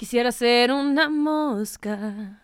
[0.00, 2.40] Quisiera ser una mosca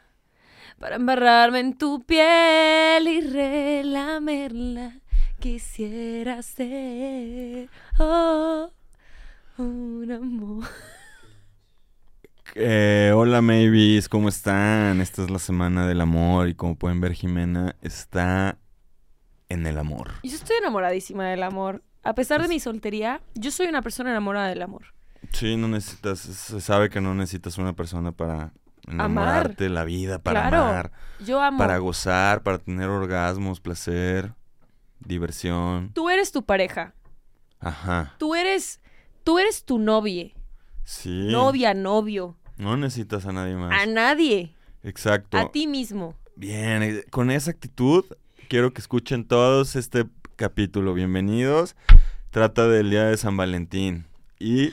[0.79, 5.01] para embarrarme en tu piel y relamerla.
[5.39, 8.71] Quisiera ser oh,
[9.57, 10.71] una mosca.
[12.55, 15.01] Eh, hola, maybes, ¿cómo están?
[15.01, 18.59] Esta es la semana del amor y como pueden ver, Jimena está
[19.49, 20.11] en el amor.
[20.23, 21.83] Yo estoy enamoradísima del amor.
[22.03, 24.96] A pesar de mi soltería, yo soy una persona enamorada del amor.
[25.33, 28.53] Sí, no necesitas, se sabe que no necesitas una persona para
[28.89, 30.65] enamorarte de la vida, para Claro.
[30.65, 30.93] amar,
[31.25, 31.59] Yo amo.
[31.59, 34.33] para gozar, para tener orgasmos, placer,
[35.01, 35.91] diversión.
[35.93, 36.95] Tú eres tu pareja.
[37.61, 38.15] Ajá.
[38.19, 38.81] Tú eres,
[39.25, 40.31] tú eres tu novia.
[40.85, 41.29] Sí.
[41.31, 42.37] Novia, novio.
[42.57, 43.73] No necesitas a nadie más.
[43.83, 44.55] A nadie.
[44.83, 45.37] Exacto.
[45.37, 46.15] A ti mismo.
[46.37, 48.05] Bien, eh, con esa actitud
[48.49, 50.95] quiero que escuchen todos este capítulo.
[50.95, 51.75] Bienvenidos.
[52.31, 54.07] Trata del día de San Valentín
[54.39, 54.73] y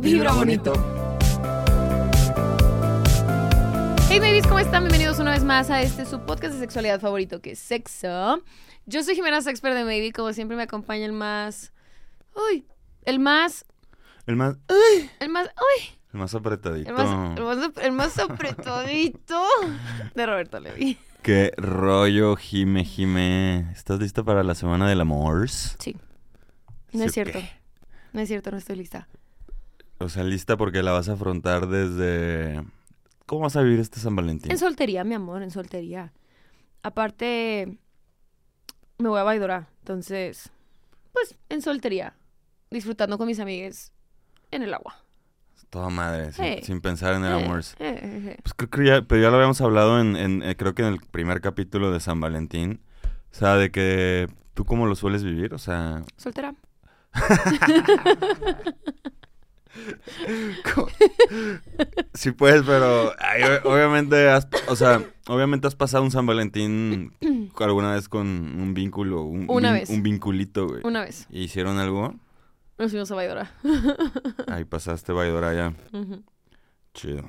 [0.00, 0.72] Vibra bonito.
[4.08, 4.84] Hey babies, ¿cómo están?
[4.84, 8.42] Bienvenidos una vez más a este su podcast de sexualidad favorito que es Sexo.
[8.86, 11.74] Yo soy Jimena Sexpert de Maybe, como siempre me acompaña el más...
[12.34, 12.64] Uy,
[13.04, 13.66] el más...
[14.26, 14.56] El más,
[15.20, 15.48] El más...
[15.48, 16.88] Uy, el más apretadito.
[16.88, 19.42] el más, el más, el más apretadito
[20.14, 20.96] de Roberto Levi.
[21.22, 23.70] Qué rollo, Jime, Jime.
[23.72, 25.50] ¿Estás lista para la semana del amor?
[25.50, 25.94] Sí.
[26.92, 27.38] No ¿Sí es cierto.
[28.14, 29.06] No es cierto, no estoy lista.
[30.00, 32.64] O sea, lista porque la vas a afrontar desde...
[33.26, 34.50] ¿Cómo vas a vivir este San Valentín?
[34.50, 36.12] En soltería, mi amor, en soltería.
[36.82, 37.78] Aparte,
[38.98, 39.68] me voy a Baidora.
[39.80, 40.50] Entonces,
[41.12, 42.14] pues, en soltería.
[42.70, 43.92] Disfrutando con mis amigues
[44.50, 44.96] en el agua.
[45.68, 47.60] Toda madre, sin, sin pensar en el Eh, amor.
[47.60, 48.36] eh, eh, eh.
[48.42, 50.88] Pues creo que ya, pero ya lo habíamos hablado en, en, eh, creo que en
[50.88, 52.80] el primer capítulo de San Valentín.
[53.30, 56.02] O sea, de que tú cómo lo sueles vivir, o sea...
[56.16, 56.54] Soltera.
[60.74, 60.88] ¿cómo?
[62.14, 67.12] sí puedes, pero ay, obviamente has, o sea, obviamente has pasado un San Valentín
[67.58, 69.90] alguna vez con un vínculo, un, Una un- vez.
[69.90, 70.80] un vinculito, güey.
[70.84, 71.26] Una vez.
[71.30, 72.14] ¿Y ¿Hicieron algo?
[72.78, 73.52] Nos fuimos a Baidora.
[74.48, 75.74] Ahí pasaste Vaidora ya.
[76.94, 77.28] Chido.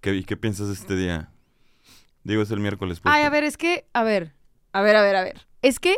[0.00, 1.30] ¿Qué, ¿Y qué piensas de este día?
[2.24, 3.00] Digo, es el miércoles.
[3.00, 4.34] pues, Ay, a ver, es que, a ver,
[4.72, 5.46] a ver, a ver, a ver.
[5.62, 5.96] Es que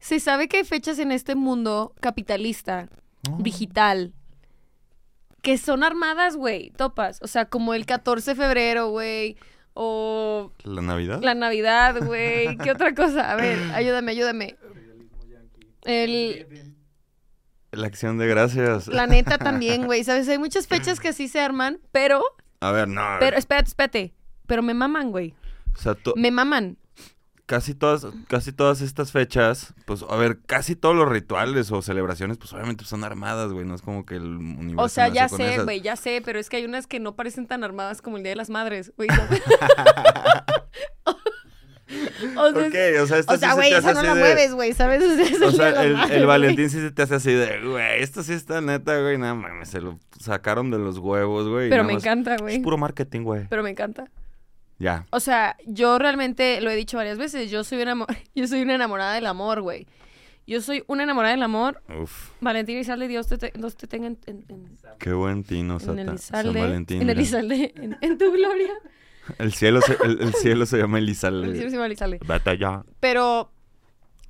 [0.00, 2.88] se sabe que hay fechas en este mundo capitalista,
[3.30, 3.38] Oh.
[3.40, 4.12] digital,
[5.42, 7.18] que son armadas, güey, topas.
[7.22, 9.36] O sea, como el 14 de febrero, güey,
[9.74, 11.20] o ¿La Navidad?
[11.22, 12.56] la Navidad, güey.
[12.58, 13.30] ¿Qué otra cosa?
[13.32, 14.56] A ver, ayúdame, ayúdame.
[15.84, 16.46] El,
[17.72, 18.86] La acción de gracias.
[18.88, 20.04] la neta también, güey.
[20.04, 20.28] ¿Sabes?
[20.28, 22.22] Hay muchas fechas que así se arman, pero,
[22.60, 23.00] A ver, no.
[23.00, 23.18] a ver.
[23.20, 24.14] pero, espérate, espérate.
[24.46, 25.34] Pero me maman, güey.
[25.74, 26.76] O sea, to- Me maman.
[27.52, 32.38] Casi todas, casi todas estas fechas, pues, a ver, casi todos los rituales o celebraciones,
[32.38, 33.66] pues, obviamente son armadas, güey.
[33.66, 36.48] No es como que el universo O sea, ya sé, güey, ya sé, pero es
[36.48, 39.10] que hay unas que no parecen tan armadas como el Día de las Madres, güey.
[42.36, 44.14] o sea, es- o sea, esta o sea, sí se güey, esa hace no la
[44.14, 45.02] de- mueves, güey, ¿sabes?
[45.12, 46.26] O sea, es O el de sea, el, el.
[46.26, 49.68] Valentín sí se te hace así de, güey, esto sí está neta, güey, nada mames,
[49.68, 51.68] se lo sacaron de los huevos, güey.
[51.68, 52.62] Pero me más- encanta, Es güey.
[52.62, 53.46] puro marketing, güey.
[53.50, 54.08] Pero me encanta.
[54.82, 55.06] Ya.
[55.10, 58.04] O sea, yo realmente lo he dicho varias veces, yo soy una,
[58.34, 59.86] yo soy una enamorada del amor, güey.
[60.44, 61.80] Yo soy una enamorada del amor.
[62.02, 65.74] Uf, Valentín Elizalde, Dios te, te- Dios te tenga en, en- en- qué buen tino,
[65.74, 65.92] en Sata.
[65.92, 66.60] el San Elizalde.
[66.60, 67.02] Valentín.
[67.02, 67.16] en el.
[67.16, 68.72] Elizalde, en, en tu gloria.
[69.38, 71.52] El cielo se, el, el cielo se llama El Elizalde.
[71.54, 72.18] cielo se llama Elizalde.
[72.26, 72.82] Vete allá.
[72.98, 73.52] Pero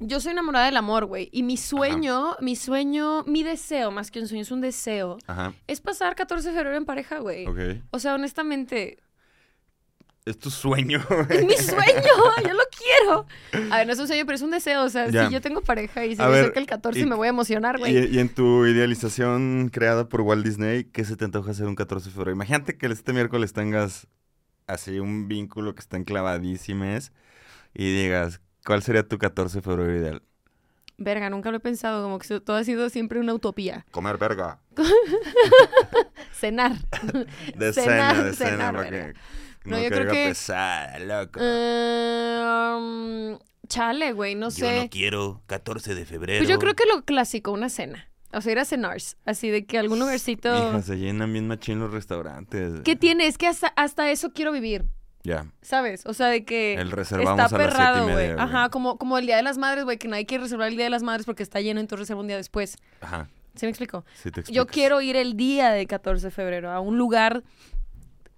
[0.00, 1.30] yo soy enamorada del amor, güey.
[1.32, 5.54] Y mi sueño, mi sueño, mi deseo, más que un sueño, es un deseo, Ajá,
[5.66, 7.46] es pasar 14 de febrero en pareja, güey.
[7.90, 8.98] O sea, honestamente,
[10.24, 12.12] Es tu sueño, es mi sueño,
[12.46, 13.26] yo lo quiero.
[13.72, 14.84] A ver, no es un sueño, pero es un deseo.
[14.84, 15.26] O sea, Ya.
[15.26, 17.26] si yo tengo pareja y se A me ver, acerca el 14, y- me voy
[17.26, 17.96] a emocionar, güey.
[17.96, 21.74] Y, y en tu idealización creada por Walt Disney, ¿qué se te antoja hacer un
[21.74, 22.30] 14 de febrero?
[22.36, 24.06] Imagínate que este miércoles tengas
[24.68, 27.12] así un vínculo que está enclavadísimes
[27.74, 30.22] y digas, ¿cuál sería tu 14 de febrero ideal?
[30.98, 33.84] Verga, nunca lo he pensado, como que todo ha sido siempre una utopía.
[33.90, 34.60] Comer verga.
[36.32, 36.76] Cenar.
[37.56, 39.20] De Cenar, cena, de cena, cenar, verga.
[39.64, 41.40] No, no, yo creo que- pesada, loco.
[42.76, 43.38] Um,
[43.68, 44.82] chale, güey, no Yo sé.
[44.82, 46.40] no quiero 14 de febrero.
[46.40, 48.08] Pues yo creo que lo clásico, una cena.
[48.32, 49.16] O sea, ir a cenars.
[49.26, 50.48] Así de que algún lugarcito.
[50.70, 52.80] Hija, se llenan bien machín los restaurantes.
[52.82, 53.26] ¿Qué tiene?
[53.26, 54.84] Es que hasta, hasta eso quiero vivir.
[55.22, 55.46] Ya.
[55.60, 56.04] ¿Sabes?
[56.06, 56.74] O sea, de que.
[56.74, 58.30] El reservamos está a perrado, güey.
[58.30, 60.84] Ajá, como, como el Día de las Madres, güey, que nadie quiere reservar el Día
[60.84, 62.76] de las Madres porque está lleno, entonces reserva un día después.
[63.00, 63.28] Ajá.
[63.54, 64.04] ¿Sí me explico?
[64.14, 64.66] Sí te Yo explicas.
[64.72, 67.42] quiero ir el día de 14 de febrero a un lugar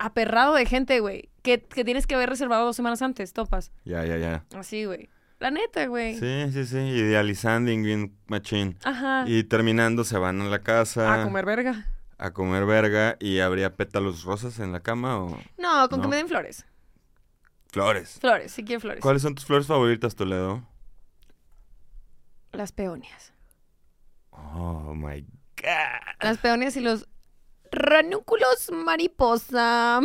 [0.07, 3.73] aperrado de gente, güey, que, que tienes que haber reservado dos semanas antes, topas.
[3.85, 4.45] Ya, ya, ya.
[4.57, 5.09] Así, güey.
[5.41, 6.19] La neta, güey.
[6.19, 6.79] Sí, sí, sí.
[6.79, 8.79] Idealizando bien machín.
[8.85, 9.25] Ajá.
[9.27, 11.21] Y terminando se van a la casa.
[11.21, 11.87] A comer verga.
[12.19, 16.17] a comer verga y habría pétalos rosas en la cama o No, con que me
[16.17, 16.65] den flores.
[17.69, 18.19] flores.
[18.21, 19.01] Flores, sí quiero flores.
[19.03, 20.63] ¿Cuáles son tus flores favoritas, Toledo?
[22.53, 23.33] Las peonias.
[24.31, 25.23] Oh my
[25.61, 26.15] god.
[26.21, 27.09] Las peonias y los
[27.75, 30.01] ranúnculos mariposa.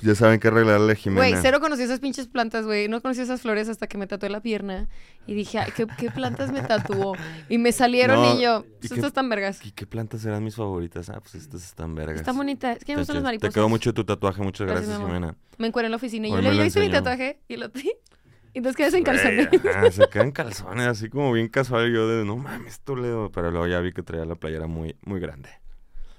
[0.00, 1.28] Ya saben qué arreglarle a Jimena.
[1.28, 2.88] Güey, cero conocí esas pinches plantas, güey.
[2.88, 4.88] No conocí esas flores hasta que me tatué la pierna.
[5.28, 7.14] Y dije, ay, ¿qué, qué plantas me tatuó?
[7.48, 9.64] Y me salieron No, y yo, ¿y pues qué- estas están vergas.
[9.64, 11.08] ¿Y qué plantas eran mis favoritas?
[11.08, 12.16] Ah, pues estas están vergas.
[12.16, 12.78] Están bonitas.
[12.78, 13.54] Es que me gustan las Te- mariposas.
[13.54, 14.98] Te quedó mucho tu tatuaje, muchas Gracias.
[14.98, 15.36] Jimena.
[15.58, 17.38] Me encuentro en la oficina y yo le ¿viste mi tatuaje?
[17.46, 19.48] Y lo y entonces quedas en calzones.
[19.92, 21.92] Se quedan calzones, así como bien casual.
[21.94, 23.30] Yo de, no mames, Toledo.
[23.30, 25.48] Pero luego ya vi que traía la playera muy, muy grande.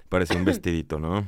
[0.08, 1.26] Parecía un vestidito, ¿no?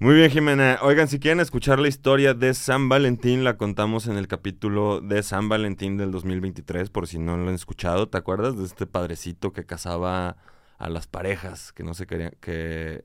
[0.00, 0.78] Muy bien, Jimena.
[0.82, 5.22] Oigan, si quieren escuchar la historia de San Valentín, la contamos en el capítulo de
[5.24, 8.08] San Valentín del 2023, por si no lo han escuchado.
[8.08, 10.36] ¿Te acuerdas de este padrecito que casaba
[10.78, 13.04] a las parejas, que no se querían, que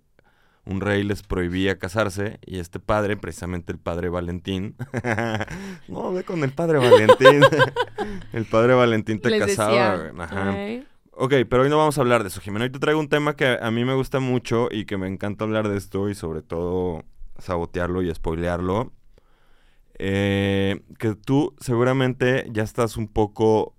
[0.65, 2.39] un rey les prohibía casarse?
[2.45, 4.75] Y este padre, precisamente el padre Valentín,
[5.87, 7.41] no, ve con el padre Valentín.
[8.33, 9.97] el padre Valentín te Les casaba.
[9.97, 10.13] decía.
[10.23, 10.51] Ajá.
[10.51, 12.65] "Ay, Ok, pero hoy no vamos a hablar de eso, Jimena.
[12.65, 15.43] Hoy te traigo un tema que a mí me gusta mucho y que me encanta
[15.43, 17.03] hablar de esto y sobre todo
[17.37, 18.91] sabotearlo y spoilearlo.
[19.99, 23.75] Eh, que tú seguramente ya estás un poco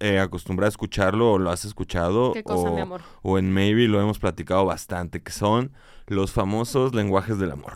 [0.00, 3.02] eh, acostumbrada a escucharlo o lo has escuchado ¿Qué cosa, o, mi amor?
[3.22, 5.72] o en Maybe lo hemos platicado bastante, que son
[6.06, 7.72] los famosos lenguajes del amor.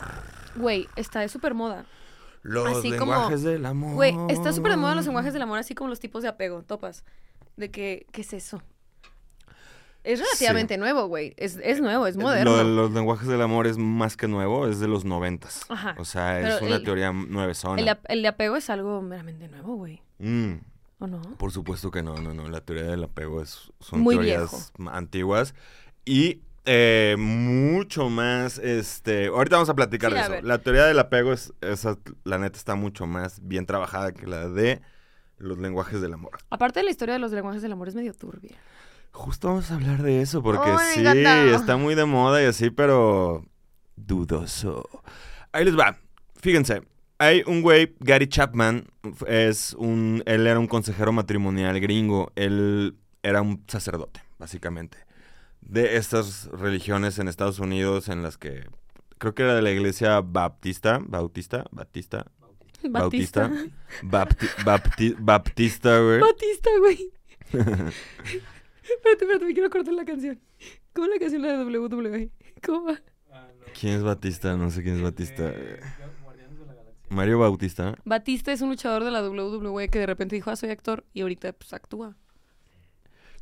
[0.55, 1.85] Güey, está de súper moda.
[2.41, 3.93] Los Así como- lenguajes del amor.
[3.93, 6.63] Güey, está súper de moda los lenguajes del amor, así como los tipos de apego,
[6.63, 7.03] topas.
[7.57, 8.63] De que, ¿qué es eso?
[10.03, 11.33] Es relativamente nuevo, güey.
[11.37, 12.51] Es, es nuevo, es moderno.
[12.51, 15.61] Lo de los lenguajes del amor es más que nuevo, es de los noventas.
[15.69, 15.95] Ajá.
[15.97, 17.81] O sea, es Pero una el- teoría nueve zona.
[17.81, 20.01] el, ap- el de apego es algo meramente nuevo, güey.
[20.19, 20.53] Mm,
[20.99, 21.21] ¿O no?
[21.37, 22.49] por supuesto que no, no, no.
[22.49, 25.55] La teoría del apego es, son Muy teorías ma- antiguas.
[26.05, 29.27] Y eh, mucho más, este...
[29.27, 30.31] Ahorita vamos a platicar Sí, de a eso.
[30.33, 30.43] ver.
[30.43, 34.47] La teoría del apego, es, esa, la neta, está mucho más bien trabajada que la
[34.49, 34.81] de
[35.37, 36.37] los lenguajes del amor.
[36.49, 38.55] Aparte de la historia de los lenguajes del amor es medio turbia.
[39.13, 41.03] Justo vamos a hablar de eso, porque sí,
[41.55, 43.45] está muy de moda y así, pero
[43.95, 44.89] dudoso.
[45.51, 45.97] Ahí les va.
[46.41, 46.81] Fíjense,
[47.19, 48.87] hay un güey, Gary Chapman,
[49.27, 54.97] es un, él era un consejero matrimonial gringo, él era un sacerdote, básicamente,
[55.61, 58.67] de estas religiones en Estados Unidos en las que,
[59.19, 62.25] creo que era de la iglesia baptista, bautista, baptista,
[62.89, 63.47] Batista.
[63.47, 63.51] bautista,
[64.01, 66.19] bapti- bapti- baptista, güey.
[66.19, 67.11] Batista, güey.
[69.03, 70.39] espérate, espérate, me quiero cortar la canción.
[70.93, 72.31] ¿Cómo la canción la de WWE?
[72.65, 73.01] ¿Cómo va?
[73.79, 74.55] ¿Quién es Batista?
[74.55, 75.53] No sé quién es Batista.
[77.09, 77.95] Mario Bautista.
[78.05, 81.21] Batista es un luchador de la WWE que de repente dijo, ah, soy actor, y
[81.21, 82.15] ahorita pues actúa.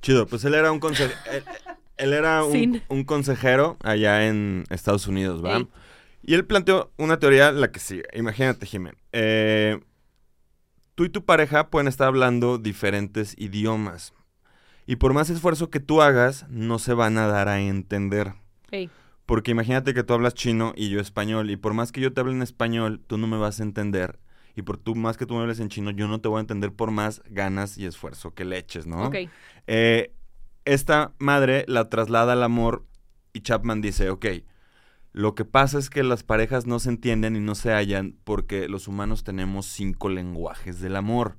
[0.01, 1.17] Chido, pues él era un consejero.
[1.31, 1.43] él,
[1.97, 5.57] él era un, consejero allá en Estados Unidos, ¿va?
[5.57, 5.67] Ey.
[6.23, 8.03] Y él planteó una teoría, la que sigue.
[8.13, 8.99] Imagínate, Jiménez.
[9.11, 9.79] Eh,
[10.95, 14.13] tú y tu pareja pueden estar hablando diferentes idiomas.
[14.91, 18.33] Y por más esfuerzo que tú hagas, no se van a dar a entender.
[19.25, 22.19] Porque imagínate que tú hablas chino y yo español, y por más que yo te
[22.19, 24.19] hable en español, tú no me vas a entender.
[24.53, 26.41] Y por tú más que tú me hables en chino, yo no te voy a
[26.41, 29.05] entender por más ganas y esfuerzo que le eches, ¿no?
[29.05, 29.15] ok.
[29.67, 30.13] Eh,
[30.65, 32.85] esta madre la traslada al amor
[33.31, 34.25] y Chapman dice, ok,
[35.13, 38.67] lo que pasa es que las parejas no se entienden y no se hallan porque
[38.67, 41.37] los humanos tenemos cinco lenguajes del amor.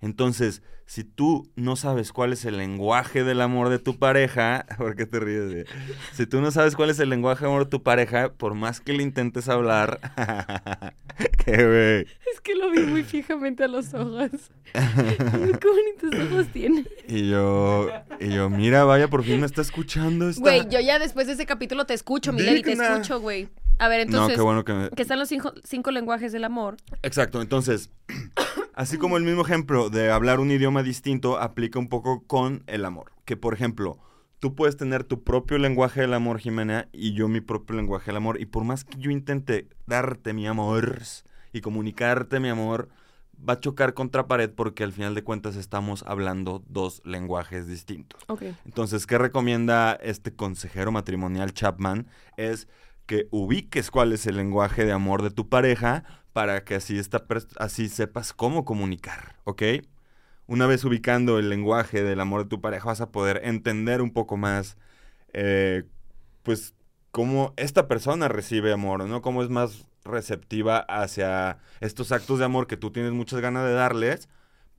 [0.00, 4.96] Entonces, si tú no sabes cuál es el lenguaje del amor de tu pareja, ¿por
[4.96, 5.68] qué te ríes?
[6.14, 8.80] Si tú no sabes cuál es el lenguaje del amor de tu pareja, por más
[8.80, 10.00] que le intentes hablar,
[11.44, 12.06] qué güey.
[12.32, 14.30] Es que lo vi muy fijamente a los ojos.
[14.72, 16.84] Qué bonitos ojos tiene.
[17.08, 17.88] Y yo,
[18.20, 20.40] y yo, mira, vaya, por fin me está escuchando esta...
[20.40, 22.92] Güey, yo ya después de ese capítulo te escucho, Milady, te Digna.
[22.92, 23.48] escucho, güey.
[23.80, 24.90] A ver, no, entonces, qué bueno que me...
[24.90, 26.76] que están los cinco, cinco lenguajes del amor.
[27.02, 27.90] Exacto, entonces,
[28.80, 32.86] así como el mismo ejemplo de hablar un idioma distinto aplica un poco con el
[32.86, 33.12] amor.
[33.26, 33.98] Que, por ejemplo,
[34.38, 38.16] tú puedes tener tu propio lenguaje del amor, Jimena, y yo mi propio lenguaje del
[38.16, 38.40] amor.
[38.40, 40.98] Y por más que yo intente darte mi amor
[41.52, 42.88] y comunicarte mi amor,
[43.46, 48.24] va a chocar contra pared porque al final de cuentas estamos hablando dos lenguajes distintos.
[48.64, 52.06] Entonces, ¿qué recomienda este consejero matrimonial Chapman?
[52.38, 52.66] Es
[53.10, 57.00] que ubiques cuál es el lenguaje de amor de tu pareja para que así,
[57.58, 59.62] así sepas cómo comunicar, ¿ok?
[60.46, 64.12] Una vez ubicando el lenguaje del amor de tu pareja vas a poder entender un
[64.12, 64.76] poco más,
[65.32, 65.82] eh,
[66.44, 66.72] pues,
[67.10, 69.22] cómo esta persona recibe amor, ¿no?
[69.22, 73.72] Cómo es más receptiva hacia estos actos de amor que tú tienes muchas ganas de
[73.72, 74.28] darles,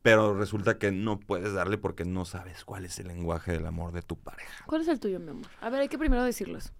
[0.03, 3.91] pero resulta que no puedes darle porque no sabes cuál es el lenguaje del amor
[3.91, 4.63] de tu pareja.
[4.67, 5.47] ¿Cuál es el tuyo, mi amor?
[5.59, 6.71] A ver, hay que primero decirlos.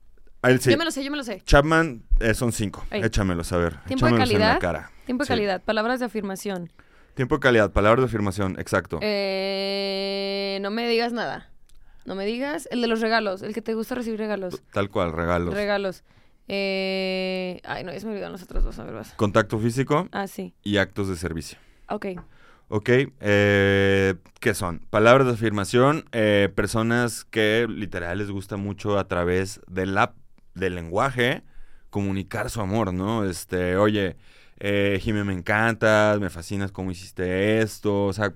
[0.60, 0.72] Sí.
[0.72, 1.42] Yo me lo sé, yo me lo sé.
[1.46, 2.86] Chapman eh, son cinco.
[2.92, 3.04] Ey.
[3.04, 3.78] Échamelos, a ver.
[3.86, 4.60] Tiempo de Échamelos en la calidad.
[4.60, 4.92] cara.
[5.06, 5.34] Tiempo de Sí.
[5.34, 6.72] calidad, palabras de afirmación.
[7.14, 9.00] Tiempo de calidad, palabras de afirmación, exacto.
[9.02, 11.50] Eh, no me digas nada.
[12.06, 12.68] No me digas.
[12.72, 14.62] El de los regalos, el que te gusta recibir regalos.
[14.72, 15.54] Tal cual, regalos.
[15.54, 16.04] Regalos.
[16.48, 18.80] Eh, ay, no, ya se me olvidaron los otros dos.
[18.80, 19.14] A ver, vas.
[19.16, 20.54] Contacto físico Ah, sí.
[20.64, 21.58] y actos de servicio.
[21.90, 22.08] Ok.
[22.70, 24.80] Ok, eh, ¿qué son?
[24.90, 30.16] Palabras de afirmación, eh, personas que literal les gusta mucho a través del app,
[30.54, 31.44] del lenguaje,
[31.90, 33.26] comunicar su amor, ¿no?
[33.26, 34.16] Este, oye,
[34.60, 38.34] eh, Jimé, me encantas, me fascinas cómo hiciste esto, o sea,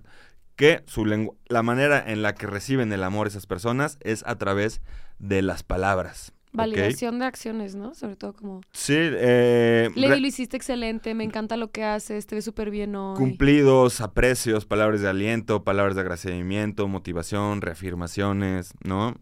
[0.56, 4.38] que su lengu- la manera en la que reciben el amor esas personas es a
[4.38, 4.82] través
[5.20, 6.32] de las palabras.
[6.54, 7.94] Validación de acciones, ¿no?
[7.94, 8.62] Sobre todo como...
[8.72, 12.96] Sí, eh, Levi, lo hiciste excelente, me encanta lo que haces, te ves súper bien
[12.96, 13.18] hoy.
[13.18, 19.16] Cumplidos, aprecios, palabras de aliento, palabras de agradecimiento, motivación, reafirmaciones, ¿no?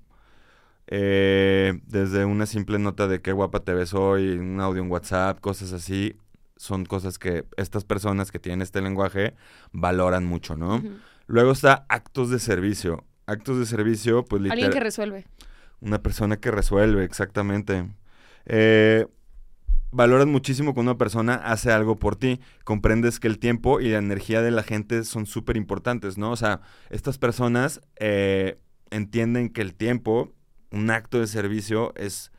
[0.88, 5.40] Eh, desde una simple nota de qué guapa te ves hoy, un audio en WhatsApp,
[5.40, 6.18] cosas así,
[6.58, 9.34] son cosas que estas personas que tienen este lenguaje
[9.72, 10.82] valoran mucho, ¿no?
[11.28, 13.04] Luego está actos de servicio.
[13.26, 14.74] Actos de servicio, pues Alguien literal.
[14.74, 15.26] que resuelve.
[15.80, 17.88] Una persona que resuelve, exactamente.
[18.46, 19.08] Eh,
[19.92, 22.40] valoras muchísimo cuando una persona hace algo por ti.
[22.64, 26.32] Comprendes que el tiempo y la energía de la gente son súper importantes, ¿no?
[26.32, 28.60] O sea, estas personas eh,
[28.92, 30.34] entienden que el tiempo,
[30.74, 32.32] un acto de servicio, es,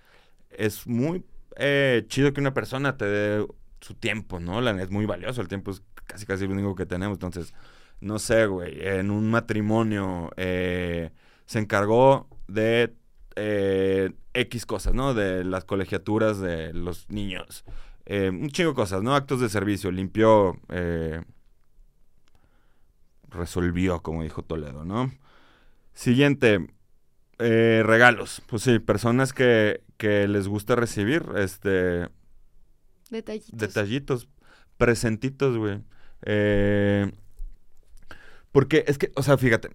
[0.51, 1.25] es muy
[1.57, 3.47] eh, chido que una persona te dé
[3.81, 4.69] su tiempo, ¿no?
[4.69, 7.17] Es muy valioso, el tiempo es casi casi lo único que tenemos.
[7.17, 7.55] Entonces,
[8.01, 11.11] no sé, güey, en un matrimonio eh,
[11.47, 12.95] se encargó de
[13.37, 15.15] eh, X cosas, ¿no?
[15.15, 17.65] De las colegiaturas de los niños.
[18.07, 19.15] Un chingo de cosas, ¿no?
[19.15, 20.61] Actos de servicio, limpió,
[23.31, 25.11] resolvió, como dijo Toledo, ¿no?
[25.95, 26.67] Siguiente,
[27.39, 28.43] eh, regalos.
[28.47, 32.09] Pues sí, personas que, que les gusta recibir, este,
[33.11, 33.59] Detallitos.
[33.59, 34.29] detallitos,
[34.77, 35.81] presentitos, güey.
[36.23, 37.13] Eh,
[38.53, 39.71] porque es que, o sea, fíjate.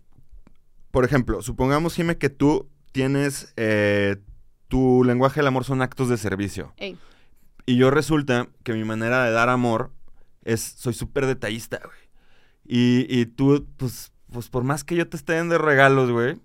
[0.91, 4.17] Por ejemplo, supongamos, Jime, que tú tienes eh,
[4.67, 6.73] tu lenguaje del amor son actos de servicio.
[6.77, 6.97] Ey.
[7.65, 9.91] Y yo resulta que mi manera de dar amor
[10.43, 11.97] es, soy súper detallista, güey.
[12.65, 16.39] Y, y tú, pues, pues por más que yo te esté dando regalos, güey,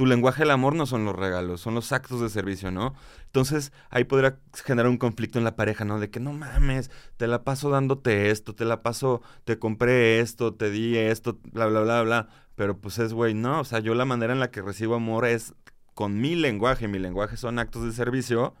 [0.00, 2.94] tu lenguaje del amor no son los regalos, son los actos de servicio, ¿no?
[3.26, 6.00] Entonces ahí podría generar un conflicto en la pareja, ¿no?
[6.00, 10.54] De que no mames, te la paso dándote esto, te la paso, te compré esto,
[10.54, 12.28] te di esto, bla, bla, bla, bla.
[12.54, 15.26] Pero pues es, güey, no, o sea, yo la manera en la que recibo amor
[15.26, 15.52] es
[15.92, 18.54] con mi lenguaje, mi lenguaje son actos de servicio.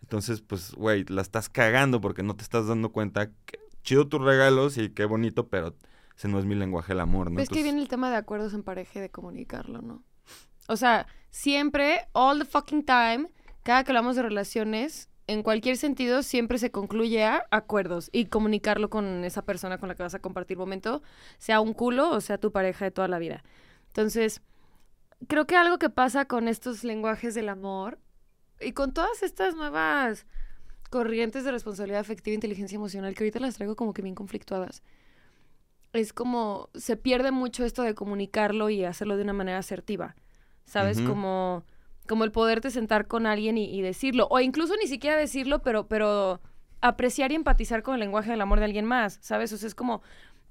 [0.00, 4.22] Entonces, pues, güey, la estás cagando porque no te estás dando cuenta que chido tus
[4.22, 5.76] regalos y qué bonito, pero
[6.16, 7.36] ese no es mi lenguaje del amor, ¿no?
[7.36, 10.02] Que Entonces- viene el tema de acuerdos en pareja y de comunicarlo, ¿no?
[10.68, 13.28] O sea, siempre, all the fucking time,
[13.62, 18.90] cada que hablamos de relaciones, en cualquier sentido, siempre se concluye a acuerdos y comunicarlo
[18.90, 21.02] con esa persona con la que vas a compartir momento,
[21.38, 23.42] sea un culo o sea tu pareja de toda la vida.
[23.88, 24.42] Entonces,
[25.26, 27.98] creo que algo que pasa con estos lenguajes del amor
[28.60, 30.26] y con todas estas nuevas
[30.90, 34.82] corrientes de responsabilidad afectiva e inteligencia emocional que ahorita las traigo como que bien conflictuadas
[35.92, 40.14] es como se pierde mucho esto de comunicarlo y hacerlo de una manera asertiva.
[40.66, 41.00] ¿Sabes?
[41.00, 41.64] Como,
[42.06, 44.26] como el poderte sentar con alguien y, y decirlo.
[44.30, 46.40] O incluso ni siquiera decirlo, pero, pero
[46.80, 49.18] apreciar y empatizar con el lenguaje del amor de alguien más.
[49.22, 49.52] ¿Sabes?
[49.52, 50.02] O sea, es como,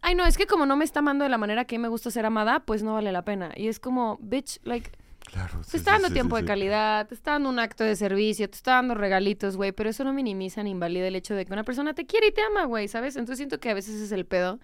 [0.02, 2.12] ay, no, es que como no me está amando de la manera que me gusta
[2.12, 3.52] ser amada, pues no vale la pena.
[3.56, 4.92] Y es como, bitch, like,
[5.26, 7.84] Claro, te sí, está dando sí, tiempo sí, de calidad, te está dando un acto
[7.84, 11.34] de servicio, te está dando regalitos, güey, pero eso no minimiza ni invalida el hecho
[11.34, 13.16] de que una persona te quiere y te ama, güey, ¿sabes?
[13.16, 14.60] Entonces siento que a veces es el pedo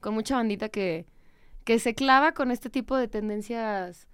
[0.00, 1.06] con mucha bandita que,
[1.64, 4.06] que se clava con este tipo de tendencias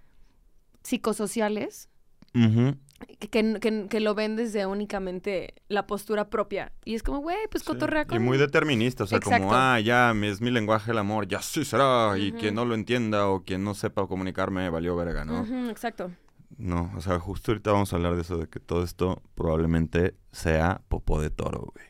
[0.82, 1.88] psicosociales
[2.32, 6.72] que, que, que- que lo ven desde únicamente la postura propia.
[6.84, 8.22] Y es como, güey, pues Sí, cotorrea Y con...
[8.24, 9.44] muy determinista, o sea, Exacto.
[9.46, 12.74] como, ah, ya es mi lenguaje del amor, ya sí será, y quien no lo
[12.74, 15.70] entienda o quien no sepa comunicarme, valió verga, ¿no?
[15.70, 16.10] Exacto.
[16.56, 20.14] No, o sea, justo ahorita vamos a hablar de eso, de que todo esto probablemente
[20.32, 21.86] sea popó de toro, güey.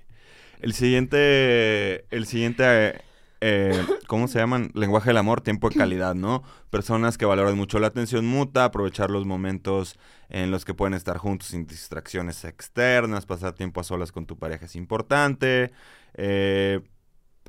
[0.61, 3.01] El siguiente, el siguiente,
[3.41, 4.71] eh, ¿cómo se llaman?
[4.75, 6.43] Lenguaje del amor, tiempo de calidad, ¿no?
[6.71, 11.19] Personas que valoran mucho la atención mutua, aprovechar los momentos en los que pueden estar
[11.19, 15.73] juntos sin distracciones externas, pasar tiempo a solas con tu pareja es importante.
[16.15, 16.81] eh,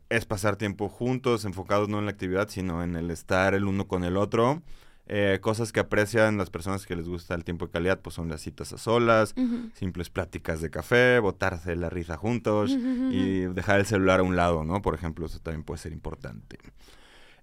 [0.10, 3.88] es pasar tiempo juntos, enfocados no en la actividad, sino en el estar el uno
[3.88, 4.64] con el otro.
[5.12, 8.30] Eh, cosas que aprecian las personas que les gusta el tiempo de calidad, pues son
[8.30, 9.34] las citas a solas,
[9.74, 14.64] simples pláticas de café, botarse la risa juntos y dejar el celular a un lado,
[14.64, 14.84] ¿no?
[14.84, 16.60] Por ejemplo, eso también puede ser importante.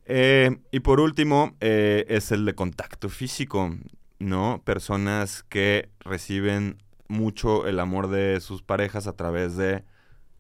[0.05, 3.75] Eh, y por último, eh, es el de contacto físico,
[4.21, 4.63] ¿no?
[4.65, 9.85] Personas que reciben mucho el amor de sus parejas a través de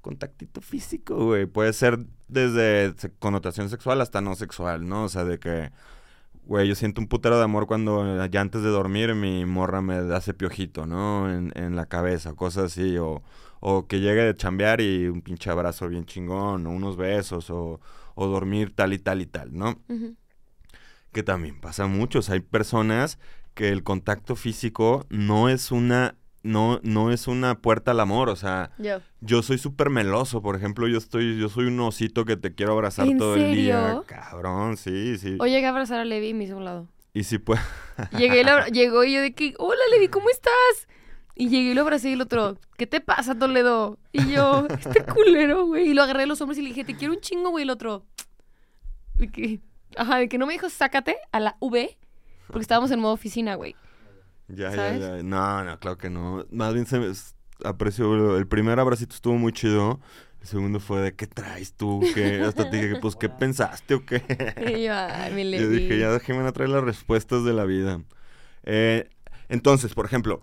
[0.00, 1.46] contactito físico, güey.
[1.46, 5.04] Puede ser desde connotación sexual hasta no sexual, ¿no?
[5.04, 5.72] O sea, de que,
[6.46, 9.96] güey, yo siento un putero de amor cuando ya antes de dormir mi morra me
[10.14, 11.30] hace piojito, ¿no?
[11.30, 13.22] En, en la cabeza, cosas así, o,
[13.60, 17.80] o que llegue de chambear y un pinche abrazo bien chingón, o unos besos, o,
[18.14, 19.78] o dormir tal y tal y tal, ¿no?
[21.12, 22.20] Que también pasa mucho.
[22.20, 23.18] O sea, hay personas
[23.54, 26.14] que el contacto físico no es una,
[26.46, 28.28] no, no es una puerta al amor.
[28.30, 29.00] O sea, Yo.
[29.20, 32.72] yo soy súper meloso, por ejemplo, yo estoy, yo soy un osito que te quiero
[32.72, 34.00] abrazar ¿En todo el día.
[34.06, 35.36] Cabrón, sí, sí.
[35.40, 36.88] Hoy llegué a abrazar a Levi y me hizo un lado.
[37.12, 37.60] Y si puede.
[38.18, 40.86] Llegué y lo abra- llegó y yo de que, hola Levi, ¿cómo estás?
[41.34, 43.98] Y llegué y lo abracé y el otro, ¿qué te pasa, Toledo?
[44.12, 45.90] Y yo, este culero, güey.
[45.90, 47.64] Y lo agarré de los hombros y le dije, te quiero un chingo, güey.
[47.64, 48.04] El otro,
[49.14, 49.60] de que,
[49.96, 51.96] ajá, de que no me dijo, sácate a la V,
[52.48, 53.74] porque estábamos en modo oficina, güey.
[54.48, 55.00] Ya, ¿Sabes?
[55.00, 55.22] ya, ya.
[55.22, 56.46] No, no, claro que no.
[56.50, 57.12] Más bien se me
[57.64, 58.36] aprecio.
[58.36, 60.00] El primer abracito estuvo muy chido.
[60.40, 62.00] El segundo fue de ¿qué traes tú?
[62.14, 62.42] ¿Qué?
[62.42, 64.22] Hasta te dije, pues, ¿qué pensaste o qué?
[64.76, 65.62] Y yo, ay, mi Levi.
[65.62, 68.00] Yo dije, ya déjeme traer las respuestas de la vida.
[68.62, 69.08] Eh,
[69.48, 70.42] entonces, por ejemplo,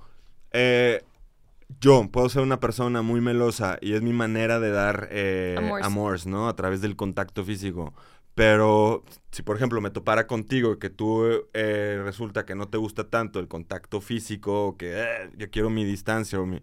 [0.51, 1.03] eh,
[1.79, 6.25] yo puedo ser una persona muy melosa y es mi manera de dar eh, amors,
[6.25, 6.47] ¿no?
[6.47, 7.93] A través del contacto físico.
[8.35, 11.23] Pero si, por ejemplo, me topara contigo y que tú
[11.53, 15.69] eh, resulta que no te gusta tanto el contacto físico, o que eh, yo quiero
[15.69, 16.61] mi distancia, o mi...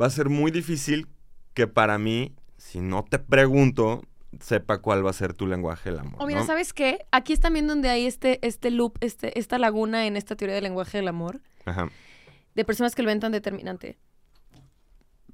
[0.00, 1.08] va a ser muy difícil
[1.52, 4.02] que para mí, si no te pregunto,
[4.40, 6.22] sepa cuál va a ser tu lenguaje del amor.
[6.22, 6.46] O mira, ¿no?
[6.46, 7.06] ¿sabes qué?
[7.10, 10.64] Aquí es también donde hay este, este loop, este, esta laguna en esta teoría del
[10.64, 11.40] lenguaje del amor.
[11.64, 11.88] Ajá.
[12.54, 13.98] de personas que lo ven tan determinante.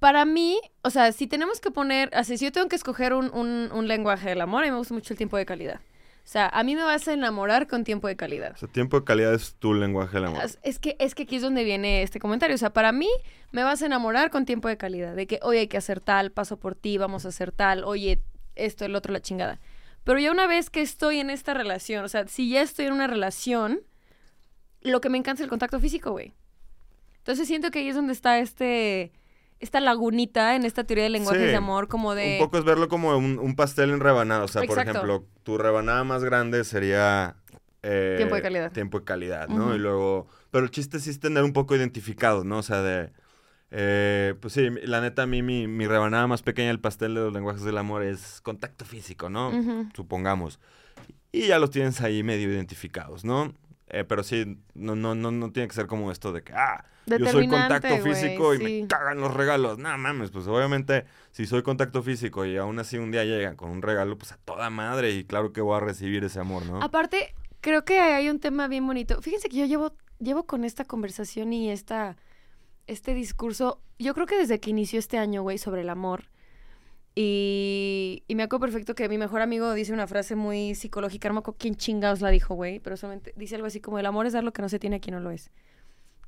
[0.02, 3.32] Para mí, o sea, si tenemos que poner, así, si yo tengo que escoger un,
[3.32, 5.76] un- un lenguaje del amor, a mí me gusta mucho el tiempo de calidad.
[6.24, 8.52] O sea, a mí me vas a enamorar con tiempo de calidad.
[8.54, 10.40] O sea, tiempo de calidad es tu lenguaje del amor.
[10.64, 12.56] Es- que, es que aquí es donde viene este comentario.
[12.56, 13.08] O sea, para mí
[13.52, 15.14] me vas a enamorar con tiempo de calidad.
[15.14, 18.20] De que, oye, hay que hacer tal, paso por ti, vamos a hacer tal, oye,
[18.56, 19.60] esto, el otro, la chingada.
[20.04, 22.92] Pero ya una vez que estoy en esta relación, o sea, si ya estoy en
[22.94, 23.80] una relación,
[24.80, 26.32] lo que me encanta es el contacto físico, güey.
[27.18, 29.12] Entonces siento que ahí es donde está este,
[29.62, 31.48] esta lagunita en esta teoría de lenguajes Sí.
[31.48, 32.38] de amor, como de...
[32.40, 34.44] Un poco es verlo como un, un pastel en rebanada.
[34.44, 37.36] O sea, por ejemplo, tu rebanada más grande sería...
[37.82, 38.72] eh, Tiempo de calidad.
[38.72, 39.74] Tiempo de calidad, ¿no?
[39.74, 40.26] Y luego...
[40.50, 42.58] Pero el chiste sí es tener un poco identificado, ¿no?
[42.58, 43.10] O sea, de...
[43.70, 47.20] eh, pues sí, la neta, a mí mi, mi rebanada más pequeña del pastel de
[47.20, 49.50] los lenguajes del amor es contacto físico, ¿no?
[49.94, 50.60] Supongamos.
[51.30, 53.54] Y ya los tienes ahí medio identificados, ¿no?
[53.88, 56.84] Eh, pero sí, no, no, no, no tiene que ser como esto de que, ah,
[57.06, 58.64] yo soy contacto físico y sí.
[58.64, 59.78] me cagan los regalos.
[59.78, 63.70] No mames, pues obviamente, si soy contacto físico y aún así un día llegan con
[63.70, 66.82] un regalo, pues a toda madre y claro que voy a recibir ese amor, ¿no?
[66.82, 69.20] Aparte, creo que hay un tema bien bonito.
[69.22, 72.16] Fíjense que yo llevo, llevo con esta conversación y esta,
[72.86, 76.24] este discurso, yo creo que desde que inició este año, güey, sobre el amor.
[77.14, 81.34] Y, y me acuerdo perfecto que mi mejor amigo dice una frase muy psicológica, no
[81.34, 84.26] me acuerdo quién chingados la dijo, güey, pero solamente dice algo así como, el amor
[84.26, 85.50] es dar lo que no se tiene a quien no lo es.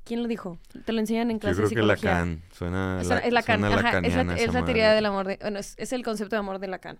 [0.05, 0.59] ¿Quién lo dijo?
[0.85, 1.81] Te lo enseñan en Yo clase creo de que.
[1.81, 2.41] Lacan.
[2.51, 5.37] Suena, Es, la- es Lacan, suena ajá, es la, es la teoría del amor de,
[5.41, 6.99] bueno, es, es el concepto de amor de Lacan,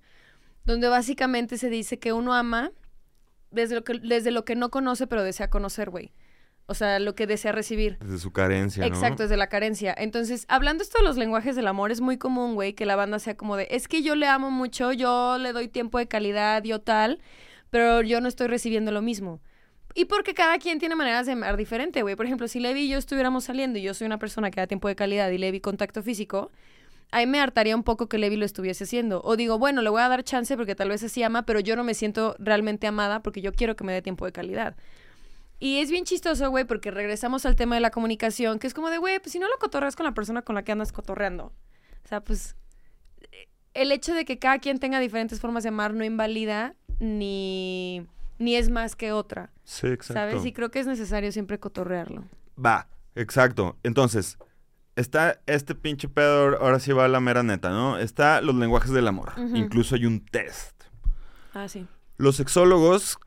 [0.66, 2.72] donde básicamente se dice que uno ama
[3.52, 6.12] desde lo que, desde lo que no conoce pero desea conocer, güey.
[6.68, 8.00] O sea, lo que desea recibir.
[8.00, 8.88] Desde su carencia, ¿no?
[8.88, 9.94] Exacto, desde la carencia.
[9.96, 13.20] Entonces, hablando esto de los lenguajes del amor, es muy común, güey, que la banda
[13.20, 16.64] sea como de, es que yo le amo mucho, yo le doy tiempo de calidad,
[16.64, 17.22] yo tal,
[17.70, 19.42] pero yo no estoy recibiendo lo mismo.
[19.98, 22.18] Y porque cada quien tiene maneras de amar diferente, güey.
[22.18, 24.68] Por ejemplo, si Levi y yo estuviéramos saliendo y yo soy una persona que da
[24.68, 26.52] tiempo de calidad y Levi contacto físico,
[27.12, 29.22] ahí me hartaría un poco que Levi lo estuviese haciendo.
[29.24, 31.78] O digo, bueno, le voy a dar chance porque tal vez así ama, pero yo
[31.78, 34.76] no me siento realmente amada porque yo quiero que me dé tiempo de calidad.
[35.60, 38.90] Y es bien chistoso, güey, porque regresamos al tema de la comunicación, que es como
[38.90, 41.54] de, güey, pues si no lo cotorreas con la persona con la que andas cotorreando.
[42.04, 42.58] O sea, pues
[43.32, 48.06] eh, el hecho de que cada quien tenga diferentes formas de amar no invalida ni,
[48.40, 50.14] ni es más que otra, Sí, exacto.
[50.14, 50.46] ¿sabes?
[50.46, 52.24] Y creo que es necesario siempre cotorrearlo.
[52.64, 53.78] Va, exacto.
[53.84, 54.38] Entonces,
[54.96, 57.98] está este pinche pedo, ahora sí va a la mera neta, ¿no?
[57.98, 59.34] Está los lenguajes del amor.
[59.54, 60.84] Incluso hay un test.
[61.54, 61.88] Ah, sí.
[62.18, 63.18] Los sexólogos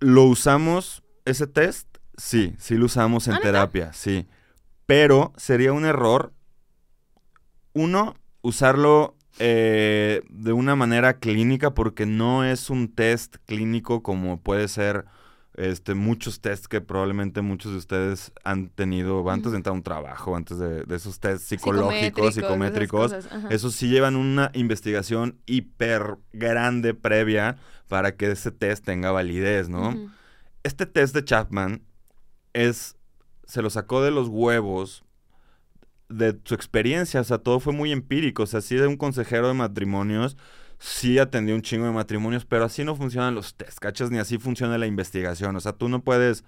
[0.00, 3.48] lo usamos, ese test, sí, sí lo usamos en ¿Ah, neta?
[3.48, 4.26] terapia, sí.
[4.86, 6.32] Pero sería un error,
[7.74, 14.68] uno, usarlo eh, de una manera clínica porque no es un test clínico como puede
[14.68, 15.06] ser
[15.54, 19.82] este, muchos tests que probablemente muchos de ustedes han tenido antes de entrar a un
[19.82, 23.12] trabajo, antes de, de esos tests psicológicos, Psicométricos, psicométricos.
[23.12, 23.54] esas cosas, ajá.
[23.54, 27.56] Eso sí llevan una investigación hiper grande previa
[27.88, 30.12] para que ese test tenga validez, ¿no?
[30.64, 31.82] Este test de Chapman
[32.52, 32.96] es,
[33.44, 35.04] se lo sacó de los huevos
[36.08, 39.48] de su experiencia, o sea, todo fue muy empírico, o sea, sí de un consejero
[39.48, 40.36] de matrimonios,
[40.86, 44.10] sí atendió un chingo de matrimonios, pero así no funcionan los test, ¿cachas?
[44.10, 46.44] Ni así funciona la investigación, o sea, tú no puedes,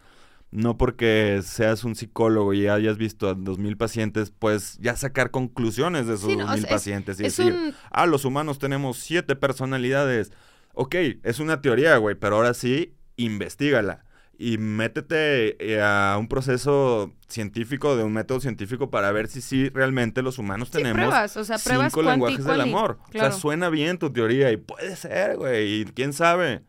[0.51, 5.31] no porque seas un psicólogo y hayas visto a dos mil pacientes, pues ya sacar
[5.31, 7.75] conclusiones de esos Sí, dos no, o sea, es- pacientes y Es decir, un...
[7.91, 10.33] ah, los humanos tenemos siete personalidades.
[10.75, 14.05] Ok, es una teoría, güey, pero ahora sí, investigala.
[14.39, 19.71] Y métete eh, a un proceso científico, de un método científico, para ver si sí
[19.71, 22.99] realmente los humanos Sí, tenemos pruebas, o sea, pruebas cinco lenguajes del amor.
[23.11, 23.29] Claro.
[23.29, 26.63] O sea, suena bien tu teoría y puede ser, güey, y quién sabe.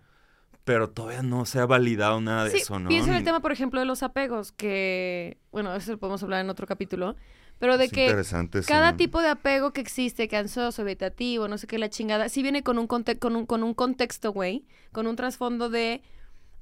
[0.63, 2.89] Pero todavía no se ha validado nada de Sí, eso, ¿no?
[2.89, 6.41] piensa en el tema, por ejemplo, de los apegos, que, bueno, eso lo podemos hablar
[6.41, 7.15] en otro capítulo,
[7.57, 8.23] pero de Es que
[8.67, 12.41] cada tipo de apego que existe, que ansioso, vegetativo, no sé qué, la chingada, sí
[12.43, 16.01] viene con un, conte- con un, con un contexto, güey, con un trasfondo de,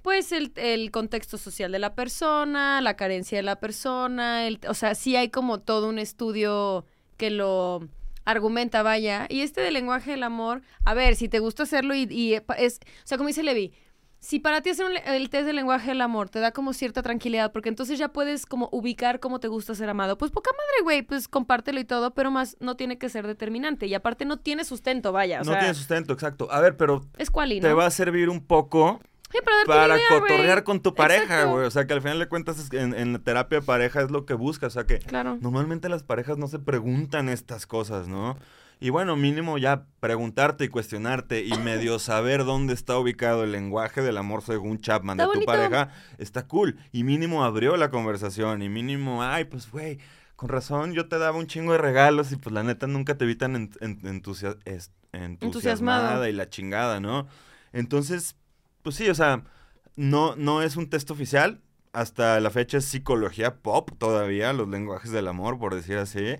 [0.06, 4.76] pues, el, el contexto social de la persona, la carencia de la persona, el, o
[4.76, 6.86] sea, sí hay como todo un estudio
[7.18, 7.90] que lo
[8.24, 12.04] argumenta, vaya, y este del lenguaje del amor, a ver, si te gusta hacerlo y,
[12.04, 13.74] y es, o sea, como dice Levi,
[14.20, 17.02] si para ti hacer un el test del lenguaje del amor te da como cierta
[17.02, 20.84] tranquilidad, porque entonces ya puedes como ubicar cómo te gusta ser amado, pues poca madre,
[20.84, 23.88] güey, pues compártelo y todo, pero más no tiene que ser determinante.
[23.88, 26.48] Y aparte no tiene sustento, vaya, o No sea, tiene sustento, exacto.
[26.52, 27.68] A ver, pero es cuali, ¿no?
[27.68, 29.00] te va a servir un poco
[29.38, 31.66] Sí, para idea, cotorrear con tu pareja, güey.
[31.66, 34.26] O sea, que al final de cuentas en, en la terapia de pareja es lo
[34.26, 34.74] que buscas.
[34.74, 35.38] O sea, que Claro.
[35.42, 38.38] normalmente las parejas no se preguntan estas cosas, ¿no?
[38.82, 44.02] Y bueno, mínimo ya preguntarte y cuestionarte y medio saber dónde está ubicado el lenguaje
[44.02, 46.78] del amor según Chapman Está de tu pareja, está cool.
[46.92, 50.00] Y mínimo abrió la conversación y mínimo, ay, pues, güey,
[50.36, 53.26] con razón yo te daba un chingo de regalos y pues la neta nunca te
[53.26, 57.28] vi tan en- en- entusia- es- entusiasmada y la chingada, ¿no?
[57.72, 58.36] Entonces,
[58.86, 59.44] pues sí, o sea,
[59.96, 61.60] no, no es un test oficial.
[61.92, 66.38] Hasta la fecha es psicología pop todavía, los lenguajes del amor, por decir así.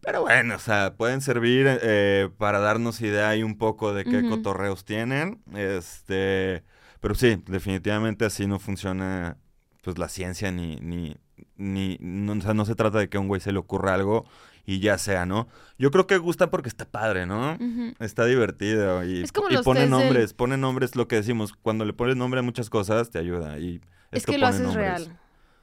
[0.00, 4.26] Pero bueno, o sea, pueden servir eh, para darnos idea ahí un poco de qué
[4.26, 5.42] cotorreos tienen.
[5.54, 6.64] Este,
[7.00, 9.36] pero sí, definitivamente así no funciona
[9.82, 11.18] pues la ciencia ni, ni,
[11.56, 13.94] ni, no, o sea, no se trata de que a un güey se le ocurra
[13.94, 14.24] algo
[14.64, 15.48] y ya sea, ¿no?
[15.78, 17.58] Yo creo que gusta porque está padre, ¿no?
[17.98, 21.52] Está divertido y, Es como y los pone del- nombres, pone nombres, lo que decimos,
[21.62, 23.80] cuando le pones nombre a muchas cosas te ayuda y
[24.12, 24.84] Es que lo haces nombres.
[24.84, 25.18] real.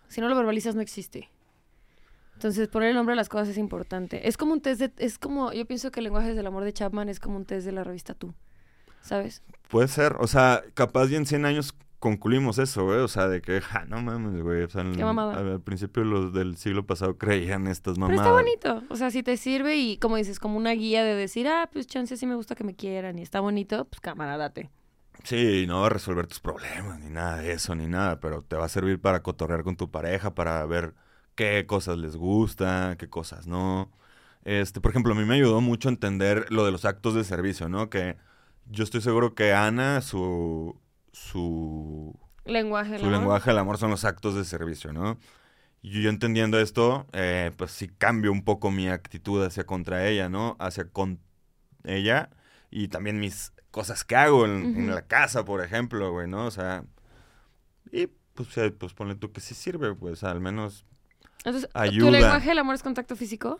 [0.09, 1.29] Si no lo verbalizas, no existe.
[2.33, 4.27] Entonces, poner el nombre a las cosas es importante.
[4.27, 4.91] Es como un test de...
[4.97, 5.51] Es como...
[5.51, 7.83] Yo pienso que el lenguaje del amor de Chapman es como un test de la
[7.83, 8.33] revista Tú.
[9.01, 9.43] ¿Sabes?
[9.69, 13.41] Puede ser, o sea, capaz y en 100 años concluimos eso, güey, o sea, de
[13.41, 15.37] que, ja, no mames, güey, o sea, en- Qué mamada.
[15.37, 18.25] al, al principio los del siglo pasado creían estas Pero mamadas.
[18.25, 18.83] está bonito.
[18.93, 21.87] O sea, si te sirve y, como dices, como una guía de decir, ah, pues
[21.87, 24.69] chance sí me gusta que me quieran y está bonito, pues cámara, date.
[25.23, 28.55] Sí, no va a resolver tus problemas, ni nada de eso, ni nada, pero te
[28.55, 30.93] va a servir para cotorrear con tu pareja, para ver
[31.35, 33.91] qué cosas les gusta, qué cosas no.
[34.45, 37.25] Este, por ejemplo, a mí me ayudó mucho a entender lo de los actos de
[37.25, 37.89] servicio, ¿no?
[37.89, 38.15] Que
[38.71, 40.79] yo estoy seguro que Ana, su,
[41.11, 43.19] su, Lenguaje su amor.
[43.19, 45.19] lenguaje del amor son los actos de servicio, ¿no?
[45.81, 50.29] Y yo entendiendo esto, eh, pues sí cambio un poco mi actitud hacia contra ella,
[50.29, 50.57] ¿no?
[50.59, 51.19] Hacia con
[51.83, 52.29] ella
[52.69, 56.45] y también mis cosas que hago en, la casa, por ejemplo, güey, ¿no?
[56.45, 56.83] O sea,
[57.91, 60.85] y pues, eh, pues ponle tú que sí sirve, pues al menos
[61.37, 62.11] Entonces, ¿tu ayuda.
[62.11, 63.57] lenguaje del amor es contacto físico?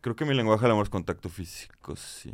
[0.00, 2.32] creo que mi lenguaje del amor es contacto físico, sí.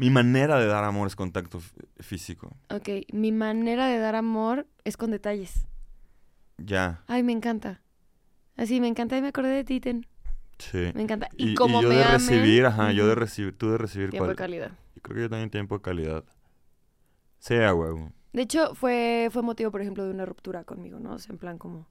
[0.00, 1.60] Mi manera de dar amor es contacto
[1.98, 2.56] físico.
[2.70, 5.66] Ok, mi manera de dar amor es con detalles.
[6.56, 7.82] Ya, Ay, me encanta.
[8.56, 10.06] Así, me encanta y me acordé de ti, Ten.
[10.58, 10.90] sí.
[10.94, 11.28] Me encanta.
[11.36, 13.76] Y, Y, como y yo me de amen, recibir, ajá, yo de recibir, tú de
[13.76, 14.70] recibir Tiempo de calidad.
[14.94, 16.24] Yo creo que yo también tiempo de calidad.
[17.38, 18.10] Sea, huevo.
[18.32, 21.12] De hecho, fue, fue motivo, por ejemplo, de una ruptura conmigo, ¿no?
[21.12, 21.90] O sea, en plan como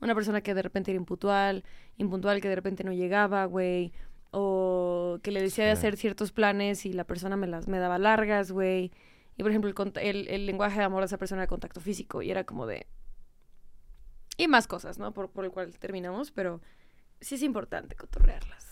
[0.00, 1.62] una persona que de repente era impuntual,
[1.98, 3.92] impuntual que de repente no llegaba, güey,
[4.30, 5.78] o que le decía de Sí.
[5.78, 8.92] hacer ciertos planes y la persona me las me daba largas, güey.
[9.36, 12.22] Y por ejemplo, el, el, el lenguaje de amor de esa persona era contacto físico
[12.22, 12.86] y era como de...
[14.36, 15.12] Y más cosas, ¿no?
[15.12, 16.60] Por, por el cual terminamos, pero
[17.20, 18.66] sí es importante cotorrearlas.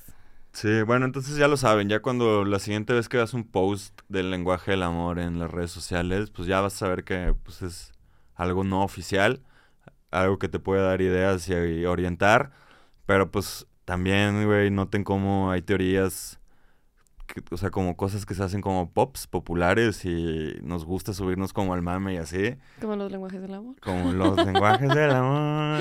[0.53, 4.01] Sí, bueno, entonces ya lo saben, ya cuando la siguiente vez que veas un post
[4.09, 7.63] del lenguaje del amor en las redes sociales, pues ya vas a saber que pues
[7.63, 7.93] es
[8.35, 9.43] algo no oficial,
[10.11, 12.51] algo que te puede dar ideas y orientar,
[13.07, 16.39] pero pues también, güey, noten cómo hay teorías,
[17.27, 21.55] que- o sea, como cosas que se hacen como pops populares y nos gusta subirnos
[21.55, 23.77] como al mame y así, Como los lenguajes del amor.
[23.81, 25.81] como los lenguajes del amor.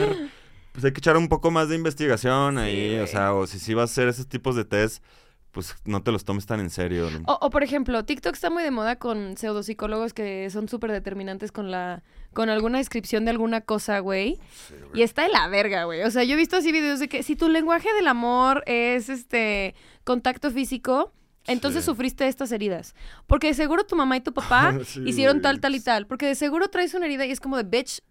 [0.71, 3.59] Pues hay que echar un poco más de investigación Sí, ahí, o sea, o si
[3.59, 5.03] sí vas a hacer esos tipos de test,
[5.57, 7.09] pues no te los tomes tan en serio.
[7.09, 7.23] ¿no?
[7.25, 11.51] O, o, por ejemplo, TikTok está muy de moda con pseudopsicólogos que son súper determinantes
[11.51, 14.37] con la con alguna descripción de alguna cosa, güey.
[14.93, 16.03] Y está de la verga, güey.
[16.03, 19.09] O sea, yo he visto así videos de que si tu lenguaje del amor es
[19.09, 21.11] este contacto físico,
[21.47, 21.89] entonces Sí.
[21.89, 22.93] sufriste estas heridas.
[23.25, 25.41] Porque de seguro tu mamá y tu papá Sí, hicieron güey.
[25.41, 26.05] tal, tal y tal.
[26.05, 28.01] Porque de seguro traes una herida y es como de bitch.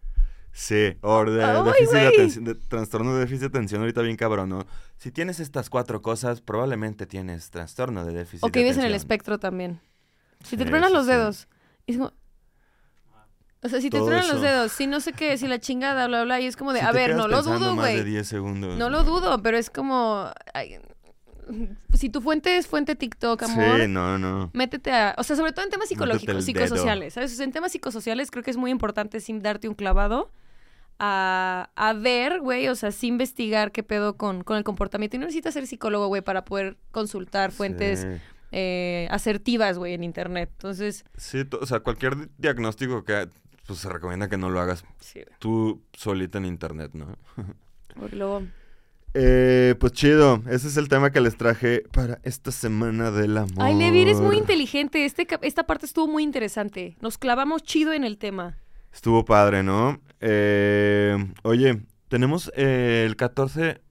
[0.58, 1.32] Sí, o de
[1.64, 4.64] déficit de atención, de trastorno de déficit de atención ahorita bien cabrón, ¿no?
[4.96, 8.84] Si tienes estas cuatro cosas, probablemente tienes trastorno de déficit O que de vives en
[8.84, 8.96] el atención.
[9.02, 9.80] espectro también.
[10.44, 11.46] Si te truenan los dedos.
[11.86, 12.14] es como-
[13.62, 16.24] O sea, si te truenan los dedos, si no sé qué, si la chingada, bla,
[16.24, 18.04] bla, y es como de, Si a ver, no lo dudo, de güey.
[18.04, 18.78] 10 segundos.
[18.78, 20.30] No lo dudo, pero es como...
[20.54, 20.78] ay,
[21.92, 24.50] si tu fuente es fuente TikTok, amor, Sí, no, no.
[24.54, 25.14] métete a...
[25.18, 27.34] O sea, sobre todo en temas psicológicos, psicosociales, ¿sabes?
[27.34, 30.32] O sea, en temas psicosociales creo que es muy importante sin darte un clavado
[30.98, 35.16] a, a ver, güey, o sea, sí investigar qué pedo con, con el comportamiento.
[35.16, 38.08] Y no necesitas ser psicólogo, güey, para poder consultar fuentes Sí.
[38.52, 40.48] eh, asertivas, güey, en internet.
[40.52, 43.28] Entonces, Sí, o sea, cualquier di- diagnóstico que
[43.66, 47.16] pues se recomienda que no lo hagas sí, tú solita en internet, ¿no?
[47.98, 48.42] Porque luego...
[49.18, 53.54] Eh, pues chido, ese es el tema que les traje para esta semana del amor.
[53.64, 55.06] Ay, Levi, eres muy inteligente.
[55.06, 56.96] Este, esta parte estuvo muy interesante.
[57.00, 58.58] Nos clavamos chido en el tema.
[58.96, 60.00] Estuvo padre, ¿no?
[60.22, 63.82] Eh, oye, tenemos eh, el 14,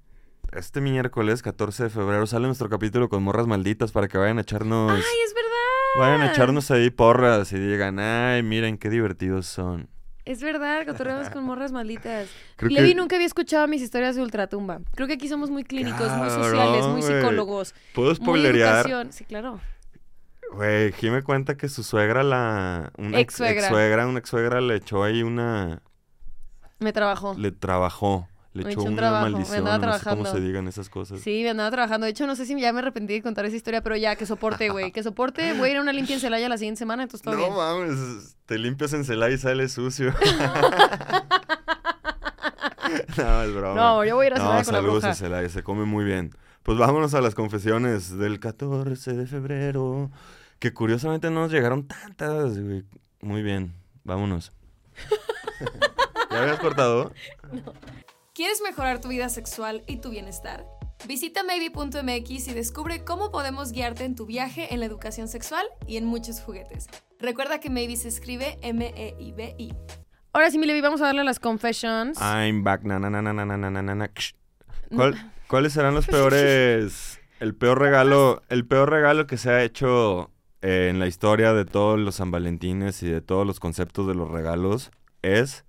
[0.52, 4.42] este miércoles, 14 de febrero, sale nuestro capítulo con morras malditas para que vayan a
[4.42, 6.00] echarnos, ¡Ay, es verdad!
[6.00, 9.90] vayan a echarnos ahí porras y digan, ay, miren qué divertidos son.
[10.26, 12.28] Es verdad, cotorreamos con morras malditas.
[12.56, 14.80] Creo Levi que nunca había escuchado mis historias de ultratumba.
[14.96, 17.76] Creo que aquí somos muy clínicos, muy sociales, muy psicólogos.
[17.94, 18.78] puedo Muy spoilerear.
[18.78, 19.14] educación.
[19.14, 19.60] Sí, claro.
[20.54, 22.92] Güey, Jime cuenta que su suegra, la.
[22.98, 25.82] Una ex suegra, una ex suegra le echó ahí una.
[26.80, 27.34] Me trabajó.
[27.38, 28.28] Le trabajó.
[28.54, 29.68] Le Me echó un una trabajo, me maldición.
[29.68, 31.20] andaba No sé cómo se digan esas cosas.
[31.20, 32.06] Sí, me andaba trabajando.
[32.06, 34.26] De hecho, no sé si ya me arrepentí de contar esa historia, pero ya, que
[34.26, 34.94] soporte, güey.
[34.94, 35.52] Que soporte.
[35.54, 37.54] Voy a ir a una limpia en Celaya la siguiente semana, entonces todo no bien.
[37.54, 40.14] mames, te limpias en Celaya y sale sucio.
[43.18, 43.76] no, es broma.
[43.76, 45.86] No, yo voy a ir a No, Celaya con la saludos a Celaya, se come
[45.86, 46.32] muy bien.
[46.64, 50.12] Pues vámonos a las confesiones del 14 de febrero.
[50.66, 52.84] Que curiosamente no nos llegaron tantas, güey.
[53.22, 54.52] Muy bien, vámonos.
[56.32, 57.14] ¿Ya habías cortado?
[57.52, 57.72] No.
[58.34, 60.66] ¿Quieres mejorar tu vida sexual y tu bienestar?
[61.08, 65.98] Visita maybe.mx y descubre cómo podemos guiarte en tu viaje en la educación sexual y
[65.98, 66.88] en muchos juguetes.
[67.20, 69.72] Recuerda que maybe se escribe M-E-I-B-I.
[70.34, 72.20] Ahora sí, Milevi, vamos a darle las confessions.
[72.20, 72.82] I'm back.
[72.82, 74.12] Na, na, na, na, na, na, na, na.
[74.96, 77.20] ¿Cuál, ¿Cuáles serán los pues, peores?
[77.40, 80.32] El peor regalo, el peor regalo que se ha hecho
[80.68, 84.16] eh, en la historia de todos los San Valentines y de todos los conceptos de
[84.16, 84.90] los regalos
[85.22, 85.64] es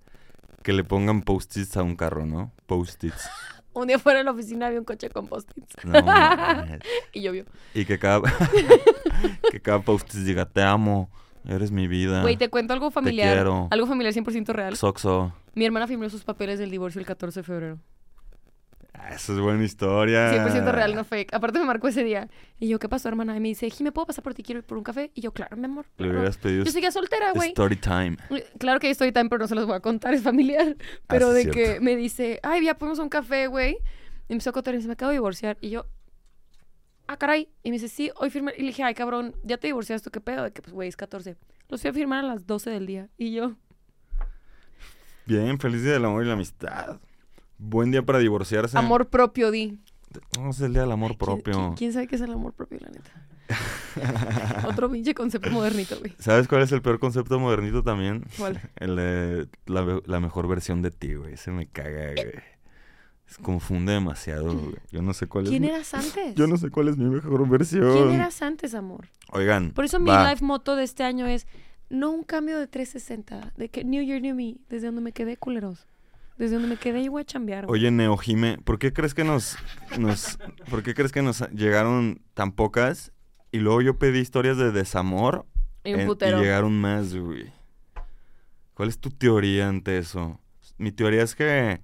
[0.63, 2.51] que le pongan post-its a un carro, ¿no?
[2.65, 3.29] Post-its.
[3.73, 5.85] Un día fuera de la oficina había un coche con post-its.
[5.85, 5.99] No,
[7.13, 7.45] y llovió.
[7.75, 8.21] y que cada
[9.51, 11.11] que cada post-it diga te amo,
[11.45, 12.23] eres mi vida.
[12.23, 13.35] Güey, te cuento algo familiar.
[13.35, 13.67] quiero.
[13.69, 14.75] Algo familiar 100% real.
[14.75, 15.31] Soxo.
[15.53, 17.79] Mi hermana firmó sus papeles del divorcio el 14 de febrero.
[18.99, 20.31] Ah, Esa es buena historia.
[20.45, 21.33] 100% real, no fake.
[21.33, 22.27] Aparte me marcó ese día.
[22.59, 23.37] Y yo, ¿qué pasó, hermana?
[23.37, 24.43] Y me dice, ¿me puedo pasar por ti?
[24.43, 25.11] Quiero ir por un café.
[25.13, 25.85] Y yo, claro, mi amor.
[25.97, 26.13] Le claro".
[26.19, 27.49] hubieras pedido Yo seguía soltera, güey.
[27.49, 28.17] story time.
[28.57, 30.75] Claro que estoy tan, pero no se los voy a contar, es familiar.
[31.07, 31.73] Pero Ah, sí, de cierto.
[31.75, 33.77] que me dice, ay, ya podemos a un café, güey.
[34.27, 35.57] Y empezó a contar y dice, me acabo de divorciar.
[35.61, 35.85] Y yo,
[37.07, 37.49] ah, caray.
[37.63, 38.53] Y me dice, sí, hoy firmé.
[38.57, 40.09] Y le dije, ay, cabrón, ¿ya te divorciaste?
[40.09, 40.43] ¿Qué pedo?
[40.43, 41.37] De que, pues, güey, es 14.
[41.69, 43.09] Los fui a firmar a las 12 del día.
[43.17, 43.55] Y yo,
[45.25, 46.99] Bien, feliz día del amor y la amistad.
[47.57, 48.77] Buen día para divorciarse.
[48.77, 49.79] amor propio, di.
[50.39, 51.53] No, es el día del amor ¿Quién- propio.
[51.53, 53.11] ¿Quién, quién sabe qué es el amor propio, la neta?
[54.67, 56.13] Otro pinche concepto modernito, güey.
[56.19, 58.25] ¿Sabes cuál es el peor concepto modernito también?
[58.37, 58.61] ¿Cuál?
[58.75, 61.37] El de la, mejor versión de ti, güey.
[61.37, 62.33] Se me caga, güey.
[63.25, 64.75] Se confunde demasiado, güey.
[64.91, 65.69] Yo no sé cuál ¿Quién es.
[65.69, 66.35] mi- eras antes?
[66.35, 67.91] Yo no sé cuál es mi mejor versión.
[67.91, 69.07] ¿Quién eras antes, amor?
[69.31, 69.71] Oigan.
[69.71, 71.47] Por eso mi life motto de este año es
[71.89, 75.37] no un cambio de 360, de que New Year, New Me, desde donde me quedé,
[75.37, 75.87] culeros.
[76.37, 77.79] Desde donde me quedé, yo voy a chambear, güey.
[77.81, 79.57] Oye, Neo Jime, ¿por qué crees que nos,
[79.97, 80.37] nos,
[80.69, 83.11] por qué crees que nos llegaron tan pocas?
[83.51, 85.45] Y luego yo pedí historias de desamor
[85.83, 86.37] Y un en- putero.
[86.37, 87.51] y llegaron más, güey.
[88.73, 90.39] ¿Cuál es tu teoría ante eso?
[90.77, 91.81] Mi teoría es que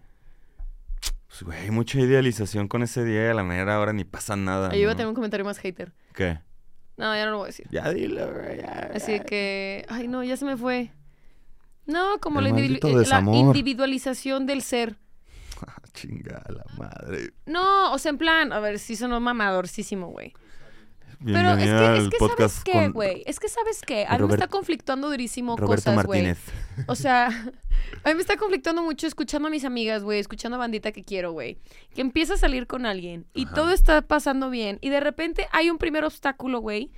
[1.28, 4.70] Pues, güey, mucha idealización con ese día y a la mera hora ni pasa nada.
[4.70, 4.98] Ahí iba a ¿no?
[4.98, 5.92] tener un comentario más hater.
[6.14, 6.40] ¿Qué?
[6.96, 7.66] No, ya no lo voy a decir.
[7.72, 8.58] Ya dilo, güey.
[8.60, 10.92] ya, Así que, ay no, ya se me fue.
[11.86, 14.98] No, como la, individu- eh, la individualización del ser.
[15.94, 17.34] Chinga la madre.
[17.46, 20.34] No, o sea, en plan, a ver, sí sonó mamadorcísimo, güey.
[21.26, 23.24] Pero es que, es que ¿sabes qué, güey?
[23.26, 24.06] Es que, ¿sabes qué?
[24.10, 26.36] A mí me está conflictuando durísimo Roberto cosas, güey.
[26.88, 27.28] O sea,
[28.04, 31.04] a mí me está conflictando mucho escuchando a mis amigas, güey, escuchando a bandita que
[31.04, 31.60] quiero, güey.
[31.96, 33.54] Que empieza a salir con alguien y Ajá.
[33.56, 36.92] todo está pasando bien y de repente hay un primer obstáculo, güey.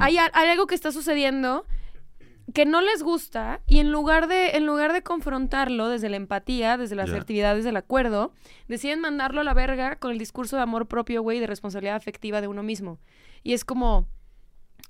[0.00, 1.64] Hay algo que está sucediendo
[2.54, 6.76] que no les gusta y en lugar de en lugar de confrontarlo desde la empatía,
[6.76, 7.12] desde la Ya.
[7.12, 8.32] asertividad, desde el acuerdo,
[8.68, 12.40] deciden mandarlo a la verga con el discurso de amor propio, güey, de responsabilidad afectiva
[12.40, 12.98] de uno mismo.
[13.42, 14.06] Y es como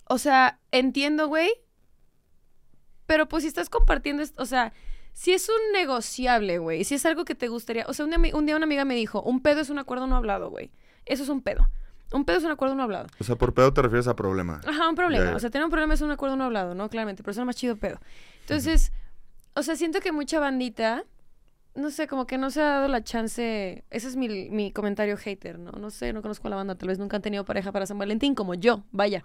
[0.09, 1.51] o sea, entiendo, güey,
[3.07, 4.73] pero pues si estás compartiendo, o sea,
[5.13, 8.33] si es un negociable, güey, si es algo que te gustaría, o sea, un, ami-
[8.35, 10.71] un día una amiga me dijo, un pedo es un acuerdo no hablado, güey.
[11.07, 11.69] Eso es un pedo.
[12.13, 13.07] Un pedo es un acuerdo no hablado.
[13.21, 14.61] O sea, por pedo te refieres a problema.
[14.67, 15.25] Ajá, un problema.
[15.25, 15.37] Ya, ya.
[15.37, 16.89] O sea, tener un problema es un acuerdo no hablado, ¿no?
[16.89, 18.01] Claramente, pero es más chido pedo.
[18.41, 18.93] Entonces,
[19.55, 21.05] o sea, siento que mucha bandita,
[21.75, 23.85] no sé, como que no se ha dado la chance.
[23.91, 25.73] Ese es mi, mi comentario hater, ¿no?
[25.73, 27.99] No sé, no conozco a la banda, tal vez nunca han tenido pareja para San
[27.99, 29.23] Valentín, como yo, vaya.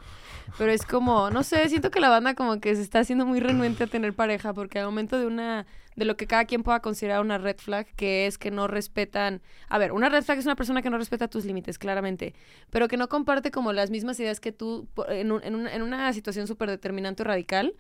[0.58, 3.40] Pero es como, no sé, siento que la banda como que se está haciendo muy
[3.40, 6.82] renuente a tener pareja, porque al momento de una, de lo que cada quien pueda
[6.82, 9.42] considerar una red flag, que es que no respetan.
[9.68, 12.36] A ver, una red flag es una persona que no respeta tus límites, claramente
[12.70, 15.82] pero que no comparte como las mismas ideas que tú en, un- en un- en
[15.82, 17.74] una situación súper determinante o radical,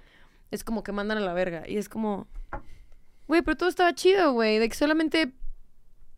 [0.51, 1.63] es como que mandan a la verga.
[1.67, 2.27] Y es como,
[3.27, 5.33] güey, pero todo estaba chido, güey, de que solamente,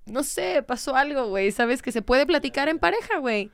[0.05, 1.81] no sé, pasó algo, güey, ¿sabes?
[1.81, 3.51] Que se puede platicar en pareja, güey.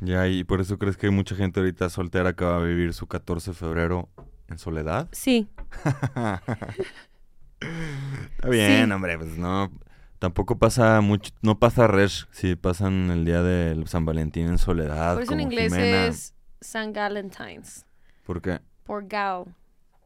[0.00, 2.92] Ya, y por eso crees que hay mucha gente ahorita soltera que va a vivir
[2.92, 4.08] su 14 de febrero
[4.48, 5.08] en soledad.
[5.12, 5.48] Sí.
[7.60, 8.92] Está bien, Sí.
[8.92, 9.72] hombre, pues no.
[10.18, 15.14] Tampoco pasa mucho, no pasa resh si pasan el día de San Valentín en soledad.
[15.14, 16.06] Por eso en inglés Jimena.
[16.06, 17.84] es San Valentine's.
[18.24, 18.60] ¿Por qué?
[18.84, 19.44] Por gal.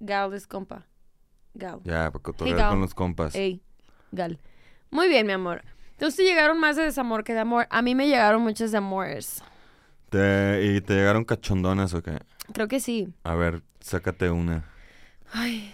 [0.00, 0.87] Gal es compa.
[1.55, 1.81] Gal.
[1.85, 3.35] Ya, para cotorrear con los compas.
[3.35, 3.61] Ey,
[4.13, 4.39] gal.
[4.91, 5.63] Muy bien, mi amor.
[5.93, 7.67] Entonces llegaron más de desamor que de amor.
[7.71, 9.43] A mí me llegaron muchos de amores.
[10.09, 12.19] Te- ¿Y te llegaron cachondonas o qué?
[12.53, 13.09] Creo que sí.
[13.23, 14.65] A ver, sácate una.
[15.33, 15.73] Ay,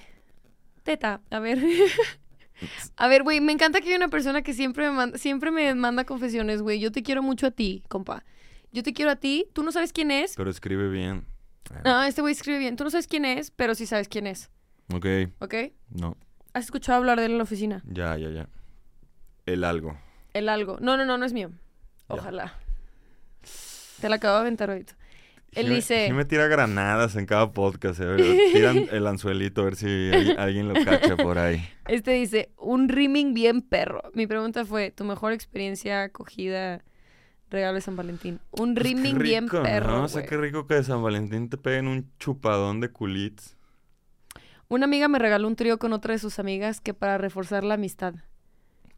[0.82, 1.58] teta, a ver.
[2.96, 5.74] a ver, güey, me encanta que hay una persona que siempre me manda, siempre me
[5.74, 6.80] manda confesiones, güey.
[6.80, 8.24] Yo te quiero mucho a ti, compa.
[8.72, 9.46] Yo te quiero a ti.
[9.54, 10.34] Tú no sabes quién es.
[10.36, 11.24] Pero escribe bien.
[11.84, 12.76] No, este güey escribe bien.
[12.76, 14.50] Tú no sabes quién es, pero sí sabes quién es.
[14.94, 15.06] Ok,
[15.40, 15.54] ¿Ok?
[15.90, 16.16] no.
[16.52, 17.82] ¿Has escuchado hablar de él en la oficina?
[17.86, 18.48] Ya, ya, ya.
[19.44, 19.96] El algo.
[20.32, 20.78] El algo.
[20.80, 21.50] No, no, no, no es mío.
[22.08, 22.14] Ya.
[22.14, 22.54] Ojalá.
[24.00, 24.96] Te la acabo de aventar ahorita.
[25.52, 27.98] Él Jime- dice- Jime tira granadas en cada podcast.
[28.00, 28.20] Ver,
[28.52, 31.66] tiran el anzuelito a ver si hay- alguien lo cacha por ahí.
[31.88, 34.02] Este dice, un rimming bien perro.
[34.14, 36.82] Mi pregunta fue, ¿tu mejor experiencia acogida
[37.50, 38.40] regalo de San Valentín?
[38.50, 40.04] Un Pues bien perro, ¿no?
[40.04, 40.28] O sea, güey.
[40.30, 43.55] qué rico que de San Valentín te peguen un chupadón de culits.
[44.68, 47.74] Una amiga me regaló un trío con otra de sus amigas que para reforzar la
[47.74, 48.14] amistad.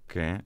[0.07, 0.43] ¿Qué?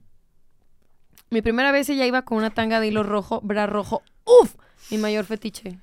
[1.29, 4.03] Mi primera vez ella iba con una tanga de hilo rojo, bra rojo.
[4.25, 4.55] ¡Uf!
[4.91, 5.79] Mi mayor fetiche.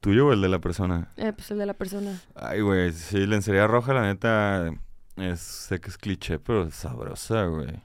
[0.00, 1.12] ¿Tuyo o el de la persona?
[1.16, 2.20] Eh, pues el de la persona.
[2.34, 4.70] Ay, güey, sí, lencería roja, la neta,
[5.16, 7.82] es, sé que es cliché, pero es sabrosa, güey.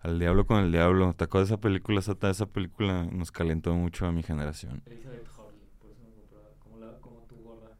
[0.00, 1.12] Al diablo con el diablo.
[1.14, 2.00] ¿Te acuerdas de esa película?
[2.00, 4.82] Esa, esa película nos calentó mucho a mi generación.
[4.86, 7.76] Elizabeth Hurley, por eso me compraba como, la, como tu gorda.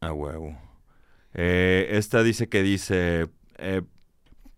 [0.00, 0.67] A huevo.
[1.40, 3.28] Eh, esta dice que dice...
[3.58, 3.82] eh,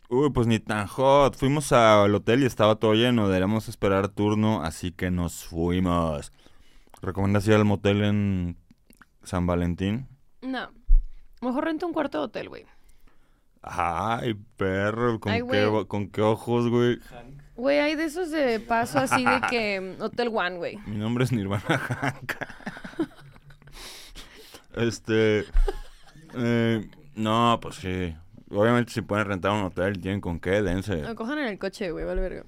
[0.09, 1.37] Uy, pues ni tan hot.
[1.37, 3.29] Fuimos al hotel y estaba todo lleno.
[3.29, 6.33] Deberíamos esperar turno, así que nos fuimos.
[7.03, 8.57] ¿Recomiendas ir al motel en
[9.23, 10.09] San Valentín?
[10.41, 10.71] No.
[11.43, 12.65] Mejor renta un cuarto de hotel, güey.
[13.63, 15.85] Ay, perro, ¿con, Ay, qué.
[15.87, 16.99] ¿con qué ojos, güey?
[17.57, 20.79] Güey, hay de esos de paso así de que mm, Hotel One, güey.
[20.87, 22.33] Mi nombre es Nirvana Hank.
[24.77, 25.45] este...
[26.35, 28.15] eh, no, pues sí.
[28.51, 31.03] Obviamente si pueden rentar un hotel, tienen con qué, dense.
[31.03, 32.45] Lo cojan en el coche, güey, vale verga.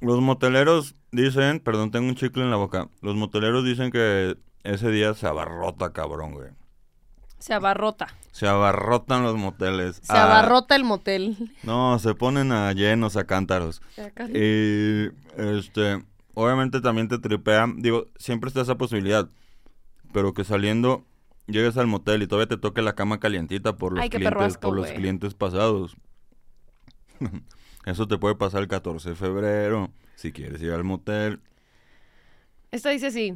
[0.00, 2.88] Los moteleros dicen, perdón, tengo un chicle en la boca.
[3.02, 6.48] Los moteleros dicen que ese día se abarrota, cabrón, güey.
[7.38, 8.06] Se abarrota.
[8.30, 9.96] Se abarrotan los moteles.
[10.02, 11.50] Se Ah, abarrota el motel.
[11.64, 13.82] No, se ponen a llenos, a cántaros.
[14.32, 15.06] Y,
[15.36, 16.04] este,
[16.34, 17.66] obviamente también te tripea.
[17.76, 19.28] Digo, siempre está esa posibilidad.
[20.12, 21.04] Pero que saliendo,
[21.46, 24.68] llegues al motel y todavía te toque la cama calientita por los Ay, clientes, asco,
[24.68, 25.96] por los clientes pasados.
[27.86, 29.90] Eso te puede pasar el 14 de febrero.
[30.14, 31.40] Si quieres ir al motel.
[32.70, 33.34] Esta dice así.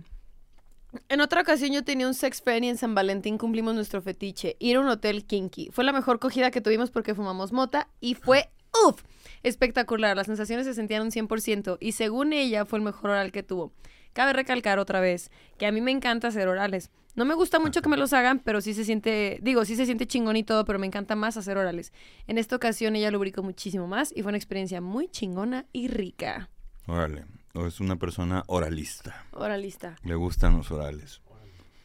[1.09, 4.76] En otra ocasión yo tenía un sex y en San Valentín cumplimos nuestro fetiche, ir
[4.76, 5.68] a un hotel kinky.
[5.72, 8.50] Fue la mejor cogida que tuvimos porque fumamos mota y fue
[8.84, 9.02] ¡Uf!
[9.42, 13.42] Espectacular, las sensaciones se sentían un 100% y según ella fue el mejor oral que
[13.42, 13.72] tuvo.
[14.17, 16.91] Cabe recalcar otra vez que a mí me encanta hacer orales.
[17.17, 19.85] No me gusta mucho que me los hagan, pero sí se siente, digo, sí se
[19.85, 21.93] siente chingón y todo, pero me encanta más hacer orales.
[22.27, 26.49] En esta ocasión ella lubricó muchísimo más y fue una experiencia muy chingona y rica.
[26.87, 27.27] Órale.
[27.53, 29.27] O es una persona oralista.
[29.33, 29.97] Oralista.
[30.03, 31.21] Le gustan los orales.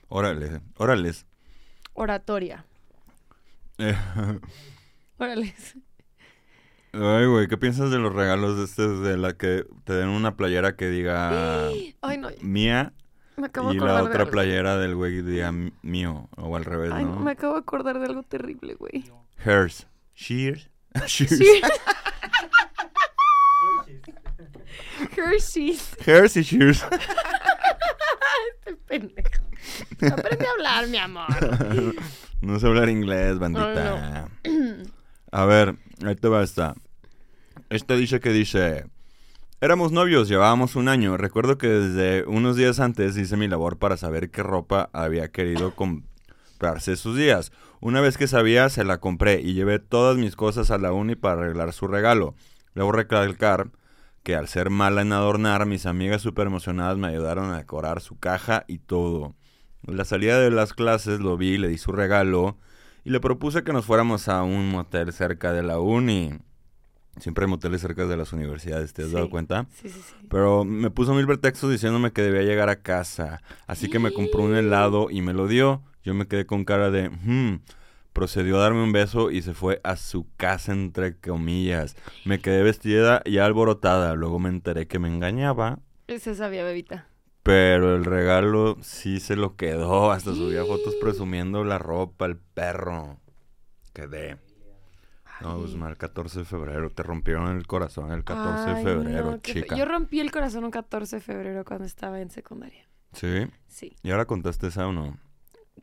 [0.08, 0.62] Órale.
[0.78, 1.26] Orales.
[1.92, 2.66] Oratoria.
[3.78, 3.94] Eh,
[5.18, 5.76] Orales.
[6.94, 10.36] Ay, güey, ¿qué piensas de los regalos de estos de la que te den una
[10.36, 11.68] playera que diga
[12.02, 12.94] Ay, no, mía
[13.38, 14.32] me acabo y de la de otra algo.
[14.32, 17.20] playera del güey diga mío o al revés, Ay, ¿no?
[17.20, 19.06] me acabo de acordar de algo terrible, güey.
[19.44, 19.88] Hers.
[20.14, 20.70] Shears.
[21.08, 21.40] Shears.
[25.16, 25.98] Hershey's.
[26.06, 26.86] Hers y Shears.
[28.60, 29.44] Este pendejo.
[30.12, 31.26] Aprende a hablar, mi amor.
[32.42, 34.30] no sé hablar inglés, bandita.
[35.32, 36.76] A ver, ahí te va esta.
[37.70, 38.86] Esta dice que dice...
[39.62, 41.18] Éramos novios, llevábamos un año.
[41.18, 45.76] Recuerdo que desde unos días antes hice mi labor para saber qué ropa había querido
[45.76, 47.52] comprarse esos días.
[47.80, 51.16] Una vez que sabía, se la compré y llevé todas mis cosas a la uni
[51.16, 52.34] para arreglar su regalo.
[52.74, 53.70] Debo recalcar
[54.24, 58.18] que al ser mala en adornar, mis amigas súper emocionadas me ayudaron a decorar su
[58.18, 59.36] caja y todo.
[59.88, 62.58] En la salida de las clases lo vi, le di su regalo
[63.04, 66.34] y le propuse que nos fuéramos a un motel cerca de la uni.
[67.20, 69.68] Siempre hay moteles cerca de las universidades, ¿te has dado cuenta?
[69.82, 70.28] Sí, sí, sí.
[70.30, 73.42] Pero me puso mil pretextos diciéndome que debía llegar a casa.
[73.68, 75.84] Así que me compró un helado y me lo dio.
[76.04, 77.10] Yo me quedé con cara de...
[77.10, 77.60] "Hmm".
[78.14, 81.96] Procedió a darme un beso y se fue a su casa entre comillas.
[82.26, 84.16] Me quedé vestida y alborotada.
[84.16, 85.80] Luego me enteré que me engañaba.
[86.08, 87.08] Se sabía, bebita.
[87.44, 90.12] Pero el regalo sí se lo quedó.
[90.12, 93.20] Hasta subía fotos presumiendo la ropa, el perro.
[93.94, 94.38] Quedé.
[95.42, 95.58] No.
[95.58, 96.92] Guzmán, el 14 de febrero.
[96.92, 99.76] Te rompieron el corazón el 14 Ay, de febrero, no, qué fe- chica.
[99.76, 102.88] Yo rompí el corazón un 14 de febrero cuando estaba en secundaria.
[103.14, 103.48] Sí.
[103.68, 103.96] Sí.
[104.04, 105.18] ¿Y ahora contaste esa o no?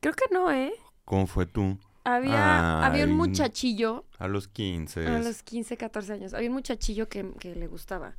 [0.01, 0.73] Creo que no, ¿eh?
[1.05, 1.77] ¿Cómo fue tú?
[2.05, 5.07] Había, había un muchachillo A los 15.
[5.09, 6.35] a los 15, 14 años.
[6.35, 8.15] Había un muchachillo que, que le gustaba.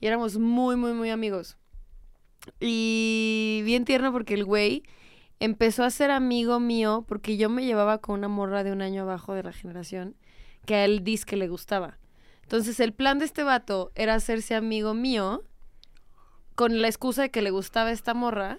[0.00, 1.58] Y éramos muy, muy, muy amigos.
[2.60, 4.82] Y bien tierno porque el güey
[5.40, 9.02] empezó a ser amigo mío porque yo me llevaba con una morra de un año
[9.02, 10.16] abajo de la generación
[10.66, 11.98] que a él dice que le gustaba.
[12.42, 15.42] Entonces el plan de este vato era hacerse amigo mío
[16.54, 18.58] con la excusa de que le gustaba esta morra,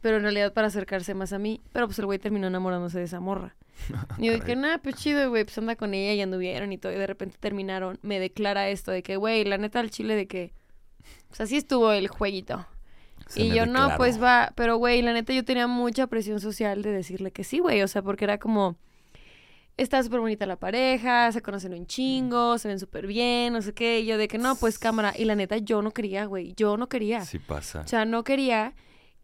[0.00, 1.60] pero en realidad para acercarse más a mí.
[1.72, 3.56] Pero pues el güey terminó enamorándose de esa morra.
[4.18, 4.56] Y yo Caray.
[4.56, 6.92] nada, pues chido, güey, pues anda con ella y anduvieron y todo.
[6.92, 7.98] Y de repente terminaron.
[8.02, 10.54] Me declara esto de que, güey, la neta al chile de que,
[11.28, 12.66] pues así estuvo el jueguito.
[13.34, 16.92] Y yo, no, pues va, pero güey, la neta yo tenía mucha presión social de
[16.92, 18.76] decirle que sí, güey, o sea, porque era como,
[19.76, 23.74] está súper bonita la pareja, se conocen un chingo, se ven súper bien, no sé
[23.74, 26.54] qué, y yo de que no, pues cámara, y la neta yo no quería, güey,
[26.56, 27.80] yo no quería, Sí pasa.
[27.80, 28.74] o sea, no quería,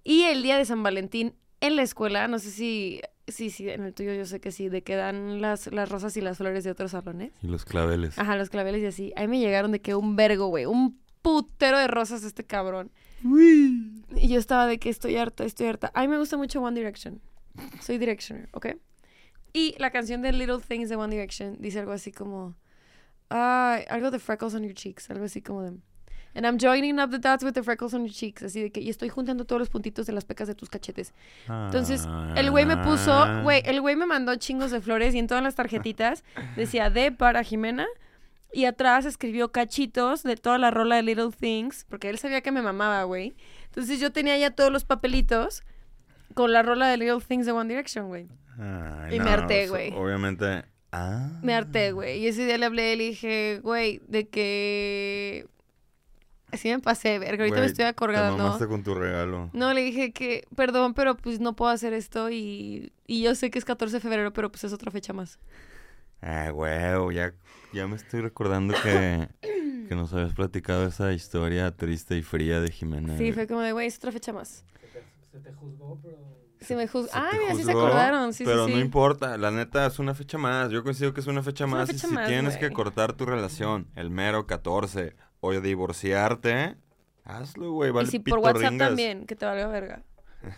[0.02, 3.84] y el día de San Valentín en la escuela, no sé si, sí, sí, en
[3.84, 6.64] el tuyo yo sé que sí, de que dan las, las rosas y las flores
[6.64, 7.32] de otros salones.
[7.40, 8.18] Y los claveles.
[8.18, 9.12] Ajá, los claveles y así.
[9.14, 10.66] Ahí me llegaron de que un vergo, güey.
[10.66, 12.90] Un putero de rosas este cabrón.
[13.24, 15.90] Y yo estaba de que estoy harta, estoy harta.
[15.94, 17.20] A mí me gusta mucho One Direction.
[17.80, 18.68] Soy Directioner, ¿ok?
[19.52, 22.54] Y la canción de Little Things de One Direction dice algo así como...
[23.28, 25.10] Ay, algo de freckles on your cheeks.
[25.10, 25.72] Algo así como de...
[26.34, 28.42] And I'm joining up the dots with the freckles on your cheeks.
[28.42, 28.80] Así de que...
[28.80, 31.12] Y estoy juntando todos los puntitos de las pecas de tus cachetes.
[31.48, 35.26] Entonces, el güey me puso, güey, el güey me mandó chingos de flores y en
[35.26, 36.24] todas las tarjetitas
[36.56, 37.86] decía D para Jimena
[38.52, 42.52] y atrás escribió cachitos de toda la rola de Little Things, porque él sabía que
[42.52, 43.34] me mamaba, güey.
[43.66, 45.62] Entonces yo tenía ya todos los papelitos
[46.34, 48.28] con la rola de Little Things de One Direction, güey.
[49.10, 49.92] Y me harté, güey.
[49.94, 50.64] Obviamente.
[50.92, 51.30] Ah.
[51.42, 52.18] Me harté, güey.
[52.18, 55.46] Y ese día le hablé y le dije, güey, de que...
[56.50, 58.36] Así me pasé, verga, ahorita me estoy Te acordando.
[58.36, 59.48] mamaste con tu regalo.
[59.54, 63.50] No, le dije que, perdón, pero pues no puedo hacer esto y, y yo sé
[63.50, 65.38] que es 14 de febrero, pero pues es otra fecha más.
[66.22, 67.34] Ay, güey, ya,
[67.72, 69.28] ya me estoy recordando que,
[69.88, 73.18] que nos habías platicado esa historia triste y fría de Jimena.
[73.18, 74.64] Sí, fue como de, güey, es otra fecha más.
[74.80, 76.18] Se te, se te juzgó, pero.
[76.60, 77.08] Se me juzgó.
[77.08, 78.32] Se Ah, mira, sí se acordaron.
[78.32, 78.82] Sí, pero sí, no sí.
[78.84, 80.70] importa, la neta es una fecha más.
[80.70, 81.90] Yo considero que es una fecha Es una más.
[81.90, 86.76] fecha y si más, tienes que cortar tu relación el mero 14 o divorciarte,
[87.24, 87.90] hazlo, güey.
[87.90, 88.88] Vale y si por WhatsApp ringas.
[88.90, 90.04] también, que te valga verga.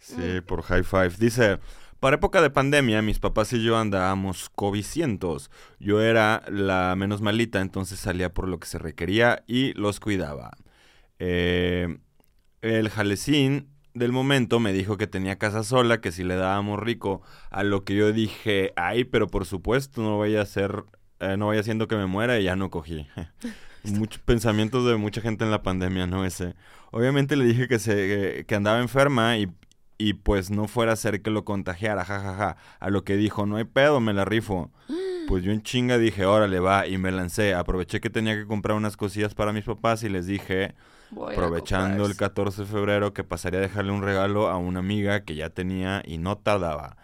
[0.00, 1.10] Sí, por high five.
[1.16, 1.60] Dice,
[2.02, 5.52] para época de pandemia, mis papás y yo andábamos covicientos.
[5.78, 10.50] Yo era la menos malita, entonces salía por lo que se requería y los cuidaba.
[11.20, 11.98] Eh,
[12.60, 17.22] el jalecín del momento me dijo que tenía casa sola, que si le dábamos rico,
[17.50, 20.82] a lo que yo dije, ay, pero por supuesto no voy a hacer
[21.20, 23.06] eh, no vaya haciendo que me muera y ya no cogí.
[23.84, 26.24] Muchos pensamientos de mucha gente en la pandemia, ¿no?
[26.24, 26.56] Ese.
[26.90, 29.48] Obviamente le dije que, se, que andaba enferma y,
[30.02, 32.56] y pues no fuera a ser que lo contagiara, jajaja.
[32.80, 34.70] A lo que dijo, no hay pedo, me la rifo.
[35.28, 37.54] Pues yo en chinga dije, órale, va, y me lancé.
[37.54, 40.74] Aproveché que tenía que comprar unas cosillas para mis papás y les dije,
[41.10, 42.30] Voy aprovechando el comprar.
[42.30, 46.02] 14 de febrero, que pasaría a dejarle un regalo a una amiga que ya tenía
[46.04, 46.96] y no tardaba.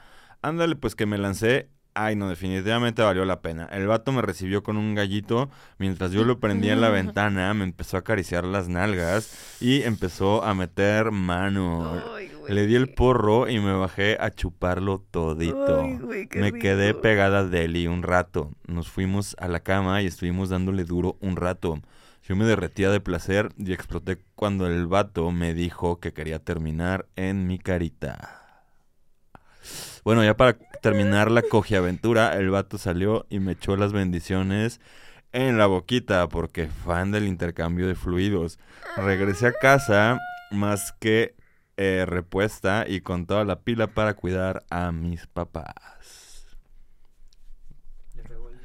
[0.43, 1.71] Ándale, pues que me lancé.
[1.95, 3.69] Ay, no, definitivamente valió la pena.
[3.73, 5.49] El vato me recibió con un gallito.
[5.79, 10.45] Mientras yo lo prendía en la ventana, me empezó a acariciar las nalgas y empezó
[10.45, 12.03] a meter mano.
[12.17, 12.59] Ay, güey.
[12.59, 15.83] Le di el porro y me bajé a chuparlo todito.
[15.83, 18.51] Ay, güey, qué me quedé pegada de él y un rato.
[18.67, 21.81] Nos fuimos a la cama y estuvimos dándole duro un rato.
[22.23, 27.07] Yo me derretía de placer y exploté cuando el vato me dijo que quería terminar
[27.17, 28.65] en mi carita.
[30.05, 34.81] Bueno, ya para terminar la cogiaventura, el vato salió y me echó las bendiciones
[35.33, 38.59] en la boquita porque fan del intercambio de fluidos.
[38.97, 40.19] Regresé a casa
[40.51, 41.35] más que
[41.81, 46.45] eh, repuesta y con toda la pila para cuidar a mis papás.
[48.17, 48.57] Le pegó el...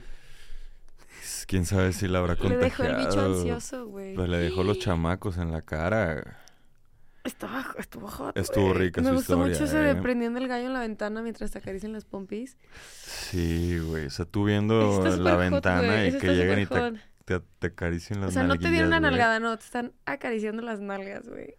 [1.45, 2.99] Quién sabe si la habrá Le dejó contagiado.
[2.99, 4.15] el bicho ansioso, güey.
[4.15, 6.39] Pues le dejó los chamacos en la cara.
[7.23, 8.87] Estaba, estuvo hot, Estuvo güey.
[8.87, 9.95] rica Me su gustó historia, mucho ese de eh.
[9.95, 12.57] prendiendo el gallo en la ventana mientras te acarician las pompis.
[12.73, 14.07] Sí, güey.
[14.07, 16.93] O sea, tú viendo la hot, ventana y Eso que lleguen y te,
[17.25, 20.63] te, te acaricien las O sea, no te dieron una nalgada, no, te están acariciando
[20.63, 21.57] las nalgas, güey.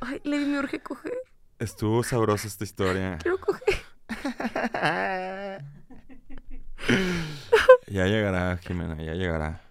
[0.00, 1.14] Ay, Lady, me urge coger.
[1.58, 3.18] Estuvo sabrosa esta historia.
[3.22, 3.76] Quiero coger.
[7.88, 9.62] Ya llegará, Jimena, ya llegará.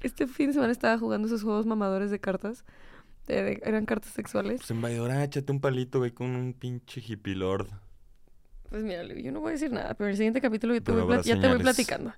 [0.00, 2.64] Este fin de semana estaba jugando esos juegos mamadores de cartas.
[3.28, 4.60] Eran cartas sexuales.
[4.66, 7.68] Pues en échate un palito, güey, con un pinche hippie lord.
[8.68, 10.92] Pues mira, yo no voy a decir nada, pero en el siguiente capítulo yo te
[10.92, 12.12] voy ya te voy platicando.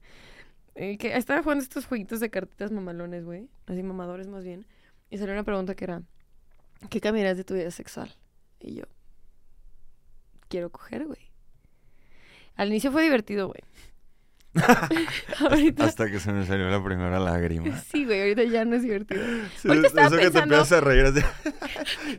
[0.77, 3.49] Eh, que estaba jugando estos jueguitos de cartitas mamalones, güey.
[3.67, 4.67] Así mamadores más bien.
[5.11, 6.03] Y salió una pregunta que era,
[6.91, 8.15] ¿qué cambiarás de tu vida sexual?
[8.61, 8.85] Y yo,
[10.49, 11.31] quiero coger, güey.
[12.57, 13.61] Al inicio fue divertido, güey.
[15.41, 17.77] ahorita, Hasta que se me salió la primera lágrima.
[17.91, 19.23] sí, güey, ahorita ya no es divertido.
[19.57, 21.21] Sí, Ahorita estaba eso que te pensando- empiezas a reír así.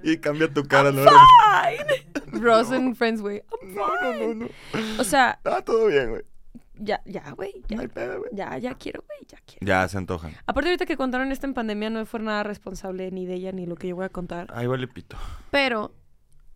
[0.04, 1.04] y cambia tu cara, ¿no?
[1.04, 2.40] Fine.
[2.40, 3.42] Bros and friends, güey.
[3.62, 4.50] I'm No, no, no, no.
[5.00, 6.24] O sea, Ah, todo bien, güey.
[6.80, 7.54] Ya, ya, güey.
[7.70, 8.32] No Ya, hay pedo, güey.
[8.34, 9.66] ya, ya quiero, güey, ya quiero.
[9.66, 10.32] Ya se antojan.
[10.46, 13.66] Aparte ahorita que contaron esto en pandemia no fue nada responsable ni de ella ni
[13.66, 14.48] lo que yo voy a contar.
[14.54, 15.18] Ahí vale pito.
[15.52, 15.94] Pero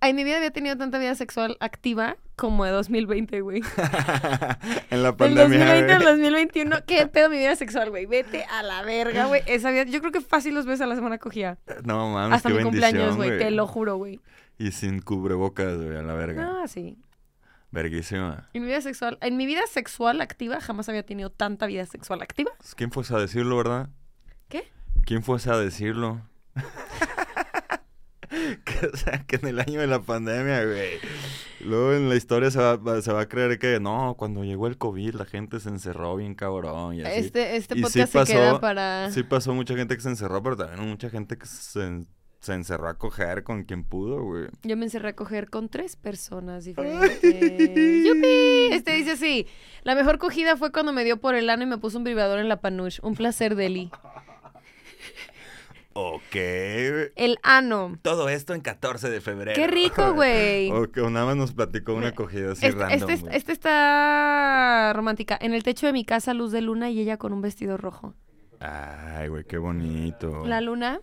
[0.01, 3.61] en mi vida había tenido tanta vida sexual activa como de 2020, güey.
[4.89, 5.59] en la Del pandemia.
[5.59, 6.11] 2020 al güey.
[6.13, 8.05] 2021, ¿qué pedo mi vida sexual, güey?
[8.05, 9.41] Vete a la verga, güey.
[9.45, 11.57] Esa vida, yo creo que fácil los ves a la semana cogía.
[11.83, 14.19] No mames, Hasta qué mi cumpleaños, güey, te lo juro, güey.
[14.57, 16.61] Y sin cubrebocas, güey, a la verga.
[16.63, 16.97] Ah, sí.
[17.71, 18.49] Verguísima.
[18.53, 22.21] En mi vida sexual, en mi vida sexual activa jamás había tenido tanta vida sexual
[22.21, 22.51] activa.
[22.57, 23.89] Pues, ¿Quién fuese a decirlo, verdad?
[24.47, 24.63] ¿Qué?
[25.05, 26.21] ¿Quién fuese a decirlo?
[28.29, 30.99] que, o sea, que en el año de la pandemia, güey.
[31.61, 34.77] Luego en la historia se va, se va a creer que no, cuando llegó el
[34.77, 37.19] COVID la gente se encerró bien cabrón y así.
[37.19, 39.11] Este, este Y sí podcast se pasó- queda para...
[39.11, 42.05] Sí pasó mucha gente que se encerró, pero también mucha gente que se,
[42.39, 44.47] se encerró a coger con quien pudo, güey.
[44.63, 47.21] Yo me encerré a coger con tres personas diferentes.
[47.21, 48.73] ¡Yupi!
[48.73, 49.47] Este dice así.
[49.83, 52.39] La mejor cogida fue cuando me dio por el ano y me puso un vibrador
[52.39, 52.99] en la panuche.
[53.03, 53.91] Un placer, Deli.
[55.93, 56.35] Ok.
[56.35, 57.97] El ano.
[58.01, 59.55] Todo esto en 14 de febrero.
[59.55, 60.71] ¡Qué rico, güey!
[60.71, 65.37] Ok, nada más nos platicó una acogida así Este, random, este, este está romántica.
[65.41, 68.13] En el techo de mi casa, luz de luna y ella con un vestido rojo.
[68.61, 70.45] Ay, güey, qué bonito.
[70.45, 71.01] La luna.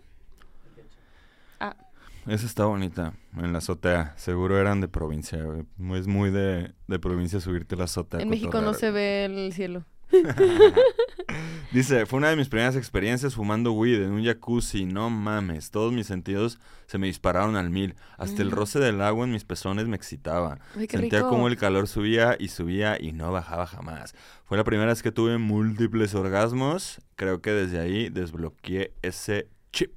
[2.26, 4.14] Esa está bonita, en la azotea.
[4.16, 5.64] Seguro eran de provincia, güey.
[5.98, 8.20] Es muy de, de provincia subirte a la azotea.
[8.20, 9.84] en México no se ve el cielo.
[11.72, 14.86] Dice, fue una de mis primeras experiencias fumando weed en un jacuzzi.
[14.86, 17.94] No mames, todos mis sentidos se me dispararon al mil.
[18.16, 18.52] Hasta el Mm.
[18.54, 20.58] roce del agua en mis pezones me excitaba.
[20.76, 21.28] Ay, Sentía rico.
[21.30, 24.14] como el calor subía y subía y no bajaba jamás.
[24.44, 27.00] Fue la primera vez que tuve múltiples orgasmos.
[27.16, 29.92] Creo que desde ahí desbloqueé ese chip.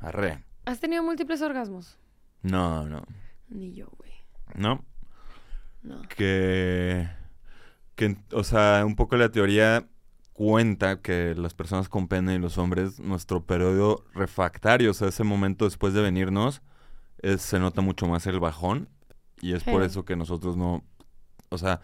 [0.00, 0.42] Arre.
[0.64, 1.96] ¿Has tenido múltiples orgasmos?
[2.42, 3.02] No, no.
[3.48, 4.12] Ni yo, güey.
[4.54, 4.84] No.
[5.82, 6.00] No.
[6.16, 7.08] que,
[7.96, 9.88] que, o sea, un poco la teoría
[10.32, 15.24] cuenta que las personas con pene y los hombres, nuestro periodo refractario, o sea, ese
[15.24, 16.62] momento después de venirnos,
[17.18, 18.88] es- se nota mucho más el bajón
[19.40, 20.84] y es por eso que nosotros no,
[21.48, 21.80] o sea,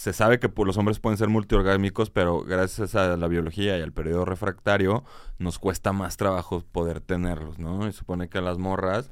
[0.00, 3.92] se sabe que los hombres pueden ser multiorgámicos, pero gracias a la biología y al
[3.92, 5.04] periodo refractario
[5.38, 7.86] nos cuesta más trabajo poder tenerlos, ¿no?
[7.86, 9.10] Y supone que las morras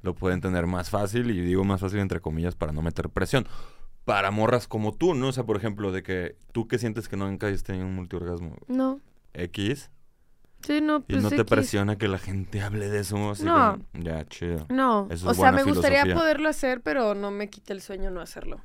[0.00, 3.46] lo pueden tener más fácil, y digo más fácil entre comillas para no meter presión.
[4.06, 5.28] para morras como tú, ¿no?
[5.28, 8.56] O sea, por ejemplo, de que tú que sientes que nunca has tenido un multiorgasmo
[8.66, 8.98] No.
[9.34, 9.90] X
[10.62, 11.44] Sí, no, y pues no te X.
[11.44, 13.30] presiona que la gente hable de eso.
[13.30, 13.78] Así No.
[13.92, 14.66] como, ya, chido.
[14.70, 18.20] No, Eso o sea, me gustaría poderlo hacer, pero no me quita el sueño no
[18.22, 18.62] hacerlo.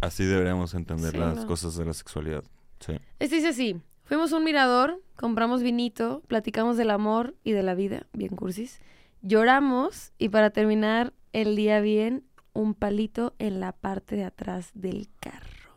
[0.00, 1.46] Así deberíamos entender Sí, las no.
[1.46, 2.44] cosas de la sexualidad.
[2.80, 2.98] Sí.
[3.18, 7.74] Este dice así, fuimos a un mirador, compramos vinito, platicamos del amor y de la
[7.74, 8.80] vida, bien cursis,
[9.22, 15.08] lloramos y para terminar el día bien, un palito en la parte de atrás del
[15.20, 15.72] carro.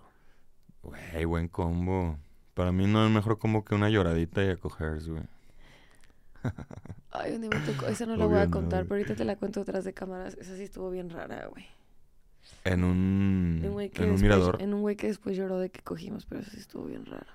[0.83, 2.17] Güey, buen combo.
[2.53, 5.23] Para mí no es mejor combo que una lloradita y a cogerse, güey.
[7.11, 9.35] Ay, un día me tocó, esa no la voy a contar, pero ahorita te la
[9.35, 11.65] cuento detrás de cámaras, esa sí estuvo bien rara, güey.
[12.63, 14.61] En un, en un mirador.
[14.61, 17.25] En un güey que después lloró de que cogimos, pero eso sí estuvo bien raro.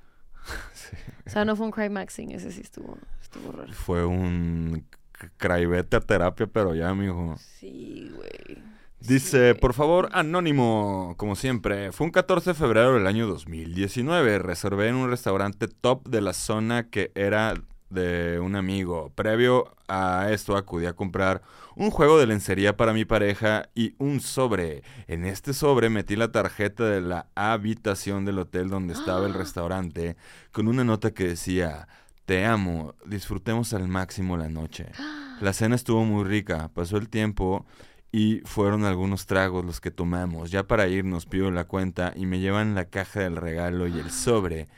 [0.74, 0.96] Sí.
[1.26, 3.72] O sea, no fue un maxing, ese sí estuvo, estuvo raro.
[3.72, 4.84] Fue un
[5.18, 7.36] c- craivete a terapia, pero ya, mijo.
[7.38, 8.62] Sí, güey.
[9.00, 9.58] Dice, Sí.
[9.60, 11.92] por favor, anónimo, como siempre.
[11.92, 14.38] Fue un 14 de febrero del año 2019.
[14.40, 17.54] Reservé en un restaurante top de la zona que era
[17.92, 19.12] de un amigo.
[19.14, 21.42] Previo a esto acudí a comprar
[21.76, 24.82] un juego de lencería para mi pareja y un sobre.
[25.06, 30.16] En este sobre metí la tarjeta de la habitación del hotel donde estaba el restaurante
[30.52, 31.88] con una nota que decía,
[32.24, 34.86] te amo, disfrutemos al máximo la noche.
[35.40, 37.66] La cena estuvo muy rica, pasó el tiempo
[38.12, 40.52] y fueron algunos tragos los que tomamos.
[40.52, 44.10] Ya para irnos pido la cuenta y me llevan la caja del regalo y el
[44.12, 44.68] sobre.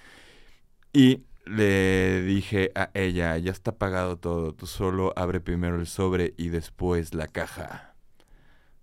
[0.95, 6.35] Y le dije a ella, ya está pagado todo, tú solo abre primero el sobre
[6.37, 7.95] y después la caja.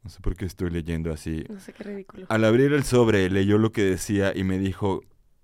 [0.03, 1.43] No sé por qué estoy leyendo así.
[1.49, 2.25] No sé qué ridículo.
[2.29, 5.01] Al abrir el sobre leyó lo que decía y me dijo,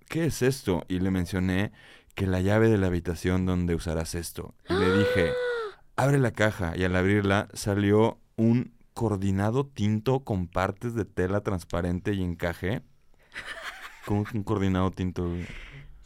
[0.08, 0.84] ¿qué es esto?
[0.88, 1.72] Y le mencioné
[2.14, 4.54] que la llave de la habitación donde usarás esto.
[4.68, 5.32] Y le dije,
[5.96, 12.14] abre la caja y al abrirla salió un coordinado tinto con partes de tela transparente
[12.14, 12.82] y encaje.
[14.06, 15.30] ¿Cómo que un coordinado tinto?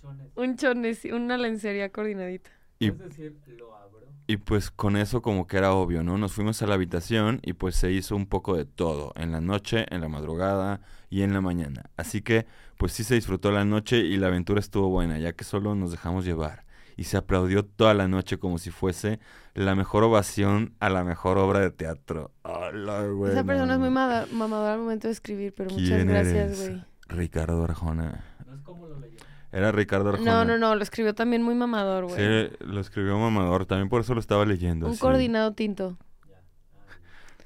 [0.03, 0.32] Chones.
[0.36, 2.50] Un chones, una lencería coordinadita.
[2.78, 4.00] Y, Puedes decir, lo abro.
[4.26, 6.18] y pues con eso como que era obvio, ¿no?
[6.18, 9.40] Nos fuimos a la habitación y pues se hizo un poco de todo, en la
[9.40, 11.84] noche, en la madrugada y en la mañana.
[11.96, 12.46] Así que
[12.78, 15.92] pues sí se disfrutó la noche y la aventura estuvo buena, ya que solo nos
[15.92, 16.64] dejamos llevar.
[16.96, 19.18] Y se aplaudió toda la noche como si fuese
[19.55, 22.32] la mejor ovación a la mejor obra de teatro.
[22.42, 26.09] Hola, güey, Esa persona es muy mada- mamadora al momento de escribir, pero muchas ¿Quién
[26.09, 26.84] gracias, güey.
[27.09, 28.24] Ricardo Arjona.
[28.46, 29.18] No es como lo leyó.
[29.53, 30.32] Era Ricardo Arjona.
[30.32, 32.16] No, no, no, lo escribió también muy mamador, güey.
[32.16, 34.86] Sí, lo escribió Mamador, también por eso lo estaba leyendo.
[34.86, 35.98] Un coordinado tinto.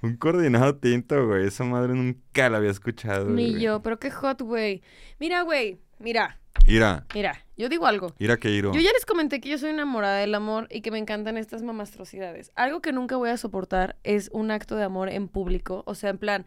[0.03, 1.47] Un coordinado tinto, güey.
[1.47, 3.29] Esa madre nunca la había escuchado.
[3.29, 3.63] Ni güey.
[3.63, 4.83] yo, pero qué hot, güey.
[5.19, 8.15] Mira, güey, mira, Ira, mira, yo digo algo.
[8.19, 8.73] Ira que Iro.
[8.73, 11.63] Yo ya les comenté que yo soy enamorada del amor y que me encantan estas
[11.63, 12.51] mamastrosidades.
[12.57, 15.83] Algo que nunca voy a soportar es un acto de amor en público.
[15.87, 16.47] O sea, en plan,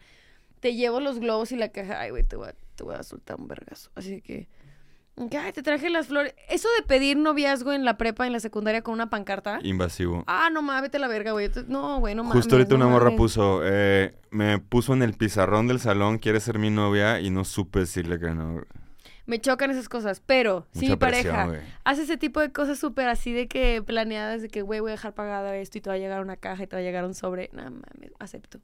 [0.60, 2.00] te llevo los globos y la caja.
[2.00, 3.90] Ay, güey, te voy a, te voy a soltar un vergazo.
[3.94, 4.48] Así que,
[5.38, 6.34] ay, te traje las flores.
[6.48, 9.60] Eso de pedir noviazgo en la prepa, en la secundaria con una pancarta.
[9.62, 10.24] Invasivo.
[10.26, 11.50] Ah, no mames, vete a la verga, güey.
[11.68, 12.36] No, güey, no mames.
[12.36, 16.40] Justo ahorita no una morra puso, eh, me puso en el pizarrón del salón, quiere
[16.40, 18.62] ser mi novia y no supe decirle que no.
[19.26, 21.52] Me chocan esas cosas, pero si Mucha mi pareja
[21.84, 24.92] hace ese tipo de cosas súper así de que planeadas, de que, güey, voy a
[24.92, 27.04] dejar pagada esto y te va a llegar una caja y te va a llegar
[27.04, 28.58] un sobre, nada mames, acepto.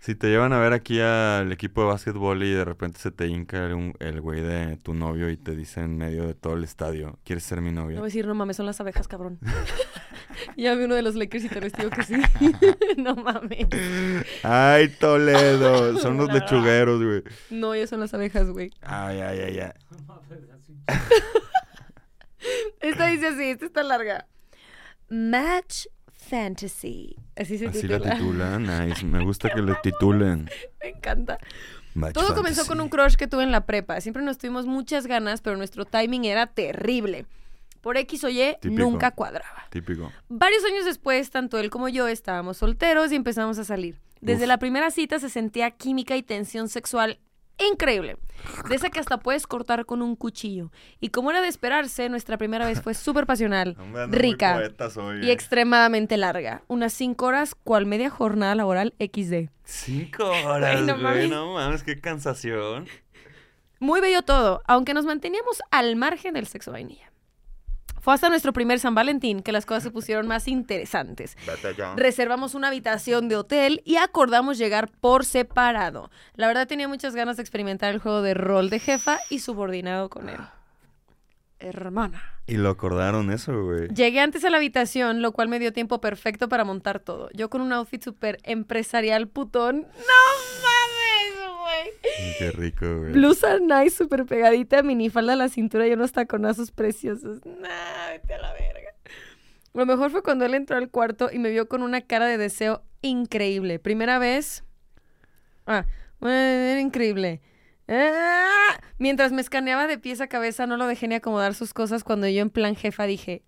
[0.00, 3.26] Si te llevan a ver aquí al equipo de básquetbol y de repente se te
[3.26, 3.66] hinca
[3.98, 7.42] el güey de tu novio y te dice en medio de todo el estadio, ¿quieres
[7.42, 7.98] ser mi No novia?
[7.98, 9.40] voy a decir, no mames, son las abejas, cabrón.
[10.56, 12.14] ya vi uno de los Lakers y te les digo que sí.
[12.98, 13.66] no mames.
[14.44, 17.22] Ay, Toledo, son los lechugueros, güey.
[17.50, 18.70] No, ellos son las abejas, güey.
[18.82, 19.72] Ay, ay, ay, ay.
[22.80, 24.26] Esta dice así, esta está larga.
[25.08, 25.86] Match
[26.28, 27.16] Fantasy.
[27.36, 28.16] Así se Así la titula.
[28.16, 29.04] titulan, nice.
[29.04, 30.48] Me gusta que le titulen.
[30.82, 31.38] Me encanta.
[31.94, 34.00] Match Todo comenzó con un crush que tuve en la prepa.
[34.00, 37.26] Siempre nos tuvimos muchas ganas, pero nuestro timing era terrible.
[37.80, 38.82] Por X o Y, Típico.
[38.82, 39.66] nunca cuadraba.
[39.70, 40.12] Típico.
[40.28, 43.96] Varios años después, tanto él como yo estábamos solteros y empezamos a salir.
[44.20, 44.48] Desde Uf.
[44.48, 47.18] la primera cita se sentía química y tensión sexual
[47.58, 48.16] increíble.
[48.68, 50.70] De esa que hasta puedes cortar con un cuchillo.
[51.00, 55.30] Y como era de esperarse, nuestra primera vez fue súper pasional, Hombre, rica soy, y
[55.30, 55.32] eh.
[55.32, 56.62] extremadamente larga.
[56.68, 59.50] Unas cinco horas, cual media jornada laboral XD.
[59.64, 61.28] Cinco horas, no güey.
[61.28, 62.86] No mames, qué cansación.
[63.78, 67.12] Muy bello todo, aunque nos manteníamos al margen del sexo vainilla.
[68.06, 71.36] Fue hasta nuestro primer San Valentín que las cosas se pusieron más interesantes.
[71.96, 76.08] Reservamos una habitación de hotel y acordamos llegar por separado.
[76.36, 80.08] La verdad tenía muchas ganas de experimentar el juego de rol de jefa y subordinado
[80.08, 80.38] con él.
[81.58, 82.22] Hermana.
[82.46, 83.88] Y lo acordaron eso, güey.
[83.88, 87.28] Llegué antes a la habitación, lo cual me dio tiempo perfecto para montar todo.
[87.32, 89.80] Yo con un outfit súper empresarial putón.
[89.80, 89.88] ¡No
[90.62, 90.95] mames,
[92.38, 93.12] Qué rico, güey.
[93.12, 97.44] Blusa nice, súper pegadita, minifalda a la cintura y unos taconazos preciosos.
[97.44, 98.90] Nah, vete a la verga.
[99.74, 102.38] Lo mejor fue cuando él entró al cuarto y me vio con una cara de
[102.38, 103.78] deseo increíble.
[103.78, 104.64] Primera vez.
[105.66, 105.86] Ah,
[106.22, 107.42] era increíble.
[107.88, 112.02] Ah, Mientras me escaneaba de pies a cabeza, no lo dejé ni acomodar sus cosas
[112.02, 113.42] cuando yo en plan jefa dije,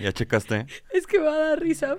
[0.00, 0.66] ¿Ya checaste?
[0.92, 1.96] es que me va a dar risa.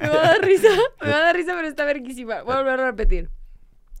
[0.00, 0.68] Me va a dar risa.
[1.02, 2.42] Me va a dar risa, pero está verguísima.
[2.42, 3.30] Voy a volver a repetir.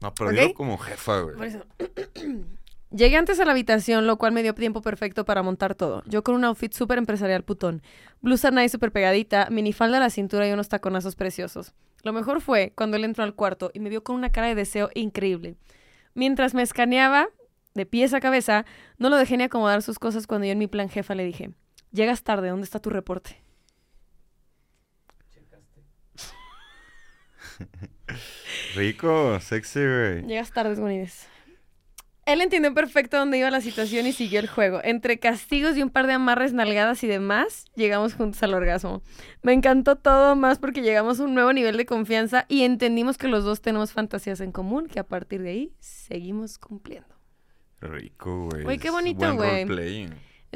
[0.00, 0.36] No, pero ¿Ok?
[0.36, 1.48] dilo como jefa, Por güey.
[1.50, 1.64] eso.
[2.90, 6.02] Llegué antes a la habitación, lo cual me dio tiempo perfecto para montar todo.
[6.06, 7.82] Yo con un outfit súper empresarial putón.
[8.20, 11.74] Blusa nice súper pegadita, minifalda a la cintura y unos taconazos preciosos.
[12.04, 14.54] Lo mejor fue cuando él entró al cuarto y me vio con una cara de
[14.54, 15.56] deseo increíble.
[16.14, 17.28] Mientras me escaneaba
[17.74, 18.64] de pies a cabeza,
[18.98, 21.50] no lo dejé ni acomodar sus cosas cuando yo en mi plan jefa le dije,
[21.92, 23.42] llegas tarde, ¿dónde está tu reporte?
[25.30, 25.82] Checaste.
[28.76, 30.22] Rico, sexy, güey.
[30.26, 31.28] Llegas tarde, Gonides.
[32.26, 34.80] Él entendió perfecto dónde iba la situación y siguió el juego.
[34.82, 39.00] Entre castigos y un par de amarres, nalgadas y demás, llegamos juntos al orgasmo.
[39.42, 43.28] Me encantó todo más porque llegamos a un nuevo nivel de confianza y entendimos que
[43.28, 47.14] los dos tenemos fantasías en común que a partir de ahí seguimos cumpliendo.
[47.80, 48.64] Rico, güey.
[48.64, 49.64] Güey, qué bonito, güey.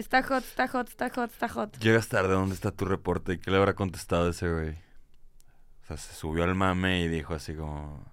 [0.00, 1.78] Está hot, está hot, está hot, está hot.
[1.78, 3.34] Llegas tarde, ¿dónde está tu reporte?
[3.34, 4.70] ¿Y qué le habrá contestado ese güey?
[4.70, 8.10] O sea, se subió al mame y dijo así como...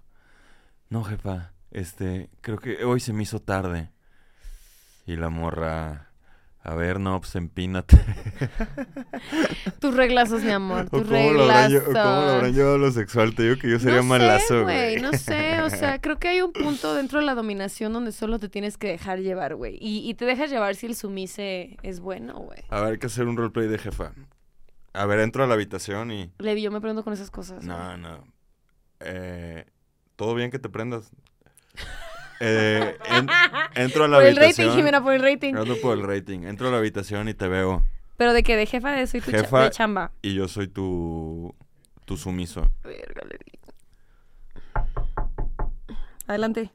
[0.89, 3.89] No, jefa, este, creo que hoy se me hizo tarde.
[5.05, 6.06] Y la morra...
[6.67, 7.97] A ver, no, pues empínate.
[9.79, 11.83] Tus reglazos, mi amor, ¿O tus cómo lo, reglazos.
[11.85, 13.33] cómo lo habrán llevado lo sexual?
[13.35, 15.01] Te digo que yo sería no malazo, sé, güey.
[15.01, 18.37] No sé, o sea, creo que hay un punto dentro de la dominación donde solo
[18.37, 19.77] te tienes que dejar llevar, güey.
[19.79, 22.59] Y, y te dejas llevar si el sumise es bueno, güey.
[22.67, 24.11] A ver, hay que hacer un roleplay de jefa.
[24.91, 26.33] A ver, entro a la habitación y...
[26.37, 27.63] Levi, yo me prendo con esas cosas.
[27.63, 28.25] No, no.
[28.99, 29.63] Eh,
[30.17, 31.11] ¿Todo bien que te prendas?
[32.39, 33.27] Eh, en-
[33.75, 34.67] entro a la Por el habitación.
[34.67, 35.53] rating, Jimena, por el rating.
[35.81, 36.39] Por el rating.
[36.43, 37.83] Entro a la habitación y te veo.
[38.17, 39.63] Pero de que de jefa de soy tu cha- Jefa.
[39.65, 40.11] de chamba.
[40.21, 41.53] Y yo soy tu,
[42.05, 42.67] tu sumiso.
[46.27, 46.71] Adelante.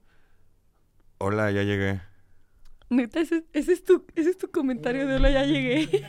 [1.19, 2.01] Hola, ya llegué.
[2.91, 6.05] Neta, ese, ese es tu, ese es tu comentario de hola, ya llegué.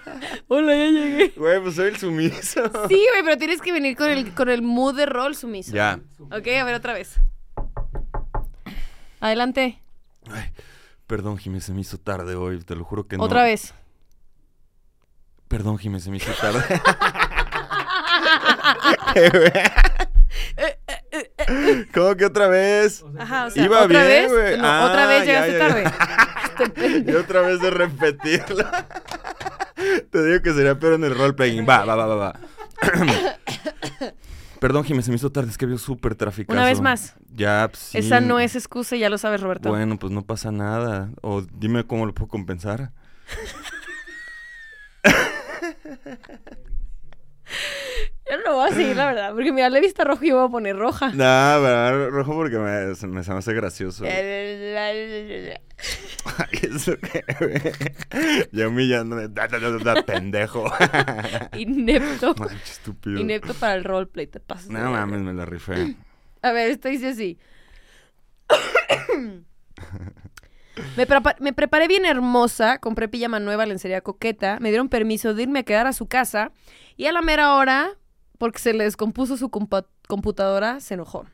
[0.48, 1.28] hola, ya llegué.
[1.36, 2.64] Güey, pues soy el sumiso.
[2.88, 5.72] Sí, güey, pero tienes que venir con el, con el mood de rol sumiso.
[5.72, 6.00] Ya.
[6.18, 7.20] Ok, a ver otra vez.
[9.24, 9.80] Adelante.
[10.30, 10.52] Ay,
[11.06, 12.62] perdón, Jiménez, se me hizo tarde hoy.
[12.62, 13.22] Te lo juro que no.
[13.24, 13.72] Otra vez.
[15.48, 16.62] Perdón, Jiménez, se me hizo tarde.
[21.94, 23.02] ¿Cómo que otra vez?
[23.02, 24.32] O sea, Ajá, o sea, Iba otra bien, vez.
[24.32, 24.58] güey.
[24.58, 25.84] No, Ah, otra vez ya, llegaste ya, tarde.
[25.84, 25.92] ya.
[27.12, 28.64] Y otra vez de repetirlo.
[30.10, 31.66] Te digo que sería peor en el roleplaying.
[31.68, 32.34] Va, va, va, va, va.
[34.64, 35.50] Perdón, Jiménez, se me hizo tarde.
[35.50, 36.50] Es que vio súper tráfico.
[36.50, 37.16] Una vez más.
[37.34, 37.98] Ya, pues, sí.
[37.98, 39.68] Esa no es excusa, ya lo sabes, Roberto.
[39.68, 41.10] Bueno, pues no pasa nada.
[41.20, 42.90] O dime cómo lo puedo compensar.
[48.30, 49.34] Yo no lo voy a seguir, la verdad.
[49.34, 51.12] Porque mira, le he visto rojo y yo voy a poner roja.
[51.12, 52.08] Nah, ¿verdad?
[52.08, 54.04] rojo porque me, se me, hace gracioso.
[54.06, 55.58] Ay,
[56.62, 56.96] eso
[57.40, 57.60] güey.
[58.50, 59.28] Ya humillándome.
[59.28, 60.64] Da, da, da, da, da, pendejo.
[61.56, 62.34] Inepto.
[62.34, 63.20] Qué estúpido.
[63.20, 64.70] Inepto para el roleplay, te pasas.
[64.70, 65.94] No mames, me la rifé.
[66.40, 67.38] A ver, esto dice así.
[70.96, 75.42] Me, prepa- me preparé bien hermosa, compré pijama nueva, lencería coqueta, me dieron permiso de
[75.44, 76.50] irme a quedar a su casa
[76.96, 77.90] y a la mera hora,
[78.38, 81.26] porque se le descompuso su computadora, se enojó.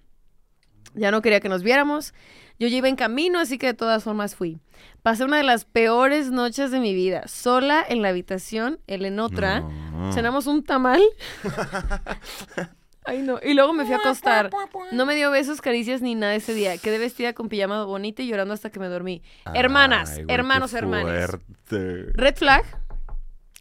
[0.94, 2.14] Ya no quería que nos viéramos.
[2.58, 4.58] Yo ya iba en camino, así que de todas formas fui.
[5.02, 9.20] Pasé una de las peores noches de mi vida, sola en la habitación, él en
[9.20, 9.60] otra.
[9.60, 10.12] No.
[10.12, 11.00] Cenamos un tamal.
[13.10, 13.40] Ay, no.
[13.42, 14.50] Y luego me fui a acostar.
[14.92, 16.78] No me dio besos, caricias ni nada ese día.
[16.78, 19.20] Quedé vestida con pijama bonita y llorando hasta que me dormí.
[19.52, 22.12] Hermanas, güey, hermanos, qué fuerte.
[22.14, 22.64] Red flag.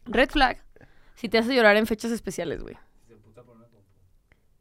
[0.05, 0.63] Red flag.
[1.15, 2.77] Si te hace llorar en fechas especiales, güey.
[3.07, 3.87] se emputa por una compu.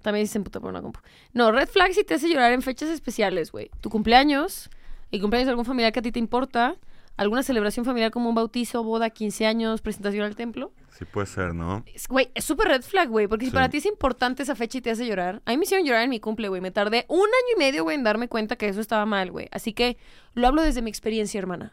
[0.00, 1.00] También si se emputa por una compu.
[1.34, 3.70] No, red flag si te hace llorar en fechas especiales, güey.
[3.82, 4.70] Tu cumpleaños,
[5.10, 6.76] el cumpleaños de algún familiar que a ti te importa,
[7.18, 10.72] alguna celebración familiar como un bautizo, boda, 15 años, presentación al templo.
[10.98, 11.84] Sí puede ser, ¿no?
[12.08, 13.26] Güey, es súper red flag, güey.
[13.28, 13.54] Porque si Sí.
[13.54, 15.42] para ti es importante esa fecha y te hace llorar.
[15.44, 16.60] A mí me hicieron llorar en mi cumple, güey.
[16.60, 19.48] Me tardé un año y medio, güey, en darme cuenta que eso estaba mal, güey.
[19.52, 19.96] Así que
[20.34, 21.72] lo hablo desde mi experiencia, hermana.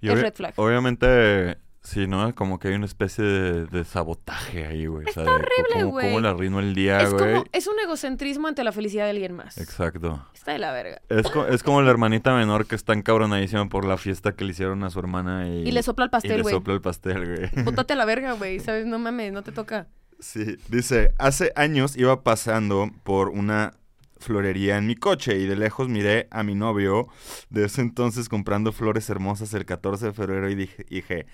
[0.00, 0.54] Y Es red flag.
[0.56, 2.34] Obviamente, sí, ¿no?
[2.34, 5.06] Como que hay una especie de, de sabotaje ahí, güey.
[5.06, 6.06] Está horrible, ¿Cómo, güey.
[6.08, 7.34] cómo le arruino el día, es güey?
[7.34, 9.56] como, es un egocentrismo ante la felicidad de alguien más.
[9.58, 10.26] Exacto.
[10.34, 11.00] Está de la verga.
[11.08, 14.50] Es, co- es como la hermanita menor que está encabronadísima por la fiesta que le
[14.50, 15.68] hicieron a su hermana y...
[15.68, 16.54] Y le sopla el pastel, le güey.
[16.54, 17.50] sopla el pastel, güey.
[17.64, 18.58] Bótate a la verga, güey.
[18.60, 18.86] ¿Sabes?
[18.86, 19.86] No mames, no te toca.
[20.20, 23.72] Sí, dice, hace años iba pasando por una
[24.18, 27.08] florería en mi coche y de lejos miré a mi novio
[27.50, 31.26] de ese entonces comprando flores hermosas el 14 de febrero y dije, dije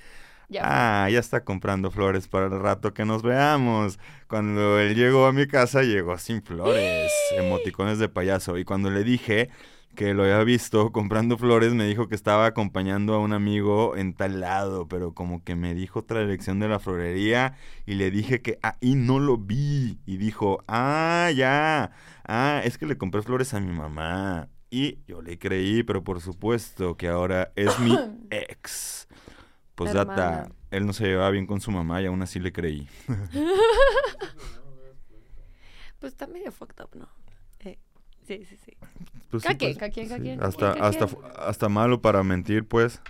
[0.51, 1.05] Ya.
[1.05, 4.01] ah, ya está comprando flores para el rato que nos veamos.
[4.26, 8.59] Cuando él llegó a mi casa, llegó sin flores, emoticones de payaso.
[8.59, 9.48] Y cuando le dije
[9.94, 14.14] que lo había visto comprando flores, me dijo que estaba acompañando a un amigo en
[14.14, 17.55] tal lado, pero como que me dijo otra dirección de la florería
[17.86, 20.01] y le dije que ahí no lo vi.
[20.05, 21.92] Y dijo, ah, ya,
[22.26, 24.48] ah, es que le compré flores a mi mamá.
[24.70, 27.96] Y yo le creí, pero por supuesto que ahora es mi
[28.30, 29.09] ex.
[29.85, 32.89] Pues data, él no se llevaba bien con su mamá y aún así le creí.
[35.99, 37.09] Pues está medio fucked up, ¿no?
[37.61, 37.78] Eh,
[38.26, 38.72] sí, sí, sí.
[39.31, 41.07] Pues sí, pues, cada sí, Hasta, hasta,
[41.37, 43.01] hasta malo para mentir, pues.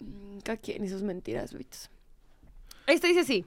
[0.00, 1.88] Mm, Cada quien y sus mentiras, bichos.
[2.86, 3.44] Esta dice así.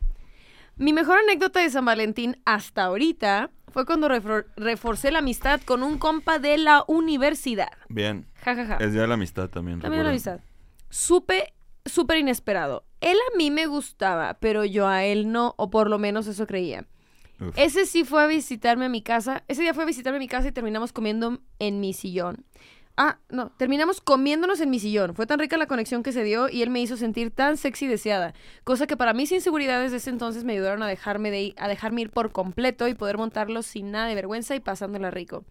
[0.77, 5.83] Mi mejor anécdota de San Valentín hasta ahorita fue cuando refor- reforcé la amistad con
[5.83, 7.69] un compa de la universidad.
[7.89, 8.25] Bien.
[8.45, 8.77] Ja, ja, ja.
[8.77, 9.81] Es día de la amistad también.
[9.81, 10.35] También la recuerda.
[10.35, 10.49] amistad.
[10.89, 11.53] Supe,
[11.85, 12.85] súper inesperado.
[13.01, 16.47] Él a mí me gustaba, pero yo a él no, o por lo menos eso
[16.47, 16.85] creía.
[17.39, 17.57] Uf.
[17.57, 19.43] Ese sí fue a visitarme a mi casa.
[19.47, 22.45] Ese día fue a visitarme a mi casa y terminamos comiendo en mi sillón.
[22.95, 25.15] Ah, no, terminamos comiéndonos en mi sillón.
[25.15, 27.85] Fue tan rica la conexión que se dio y él me hizo sentir tan sexy
[27.85, 28.35] y deseada.
[28.63, 31.67] Cosa que para mis inseguridades de ese entonces me ayudaron a dejarme, de ir, a
[31.67, 35.43] dejarme ir por completo y poder montarlo sin nada de vergüenza y pasándola rico.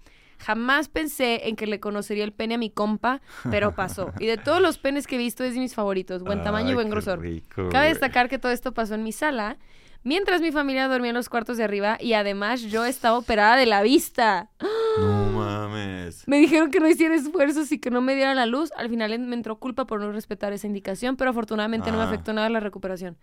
[0.45, 3.21] Jamás pensé en que le conocería el pene a mi compa,
[3.51, 4.13] pero pasó.
[4.19, 6.23] Y de todos los penes que he visto es de mis favoritos.
[6.23, 7.21] Buen tamaño y buen grosor.
[7.21, 9.59] rico, Cabe destacar que todo esto pasó en mi sala,
[10.03, 13.67] mientras mi familia dormía en los cuartos de arriba y además yo estaba operada de
[13.67, 14.51] la vista.
[14.99, 16.27] No mames.
[16.27, 18.73] Me dijeron que no hiciera esfuerzos y que no me diera la luz.
[18.77, 22.07] Al final me entró culpa por no respetar esa indicación, pero afortunadamente no me Ah.
[22.09, 23.17] afectó nada la recuperación.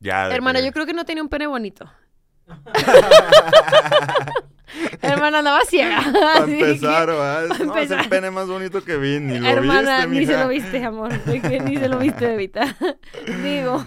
[0.00, 0.28] Ya.
[0.30, 1.88] Hermana, que- yo creo que no tenía un pene bonito.
[5.02, 6.00] Hermana, andaba ciega.
[6.12, 7.48] Para empezar, ¿verdad?
[7.48, 8.00] No, es empezar.
[8.00, 9.20] el pene más bonito que vi.
[9.20, 11.12] Ni lo Hermana, viste, ni se lo viste, amor.
[11.26, 12.76] Ni se lo viste, bebita.
[13.42, 13.84] Digo.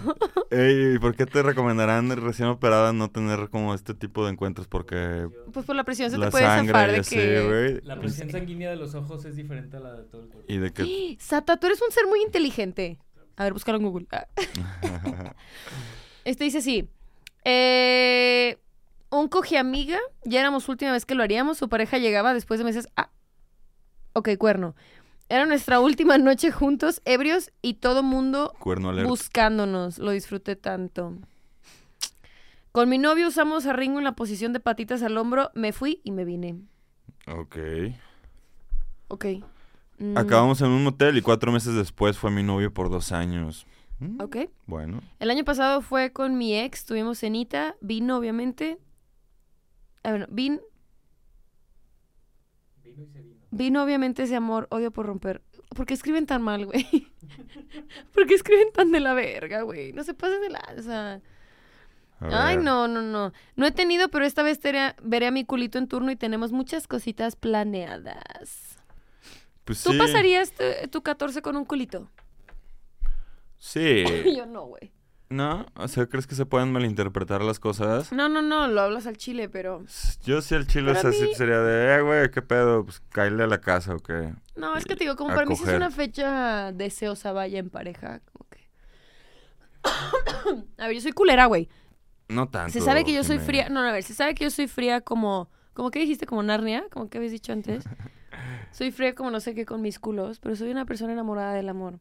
[0.50, 4.68] Ey, ¿y ¿por qué te recomendarán recién operada no tener como este tipo de encuentros?
[4.68, 7.46] Porque Pues por la presión se la te puede sangre zafar de que...
[7.46, 7.80] güey.
[7.84, 10.52] La presión sanguínea de los ojos es diferente a la de todo el cuerpo.
[10.52, 11.16] Y de que...
[11.20, 12.98] Sata, tú eres un ser muy inteligente.
[13.36, 14.06] A ver, búscalo en Google.
[16.24, 16.88] Este dice así.
[17.44, 18.56] Eh,
[19.20, 22.64] un coge amiga, ya éramos última vez que lo haríamos, su pareja llegaba después de
[22.64, 22.88] meses.
[22.96, 23.10] Ah,
[24.12, 24.74] ok, cuerno.
[25.28, 29.98] Era nuestra última noche juntos, ebrios y todo mundo Cuerno buscándonos.
[29.98, 31.14] Lo disfruté tanto.
[32.72, 36.00] Con mi novio usamos a Ringo en la posición de patitas al hombro, me fui
[36.02, 36.56] y me vine.
[37.26, 37.56] Ok.
[39.08, 39.26] Ok.
[39.98, 43.66] Mm, Acabamos en un motel y cuatro meses después fue mi novio por dos años.
[44.00, 44.36] Mm, Ok.
[44.66, 45.00] Bueno.
[45.20, 48.78] El año pasado fue con mi ex, tuvimos cenita, vino obviamente.
[50.04, 50.60] Ah, bueno, vin,
[52.84, 53.40] Vino y se vino.
[53.50, 55.42] vino obviamente ese amor, odio por romper.
[55.74, 56.86] ¿Por qué escriben tan mal, güey?
[58.14, 59.92] ¿Por qué escriben tan de la verga, güey?
[59.92, 61.20] No se pasen de lanza.
[62.20, 63.32] Ay, no, no, no.
[63.56, 66.52] No he tenido, pero esta vez teré- veré a mi culito en turno y tenemos
[66.52, 68.78] muchas cositas planeadas.
[69.64, 69.98] Pues ¿Tú sí.
[69.98, 72.10] pasarías tu, tu 14 con un culito?
[73.58, 74.04] Sí.
[74.36, 74.92] Yo no, güey.
[75.34, 75.66] ¿No?
[75.74, 78.12] O sea, ¿crees que se pueden malinterpretar las cosas?
[78.12, 79.84] No, no, no, lo hablas al chile, pero...
[80.22, 82.84] Yo sí el chile, o sea, sí mí- sería de, eh, güey, ¿qué pedo?
[82.84, 84.32] Pues cállale a la casa o qué.
[84.54, 85.76] No, es que te digo, como A para mí sí es coger.
[85.76, 88.60] una fecha deseosa vaya en pareja, como que...
[90.78, 91.68] a ver, yo soy culera, güey.
[92.28, 92.72] No tanto.
[92.72, 93.68] Se sabe que yo soy fría...
[93.70, 95.50] No, no, a ver, se sabe que yo soy fría como...
[95.72, 96.26] ¿Cómo que dijiste?
[96.26, 96.84] ¿Como Narnia?
[96.92, 97.82] ¿Como que habías dicho antes?
[98.70, 101.68] soy fría como no sé qué con mis culos, pero soy una persona enamorada del
[101.68, 101.98] amor.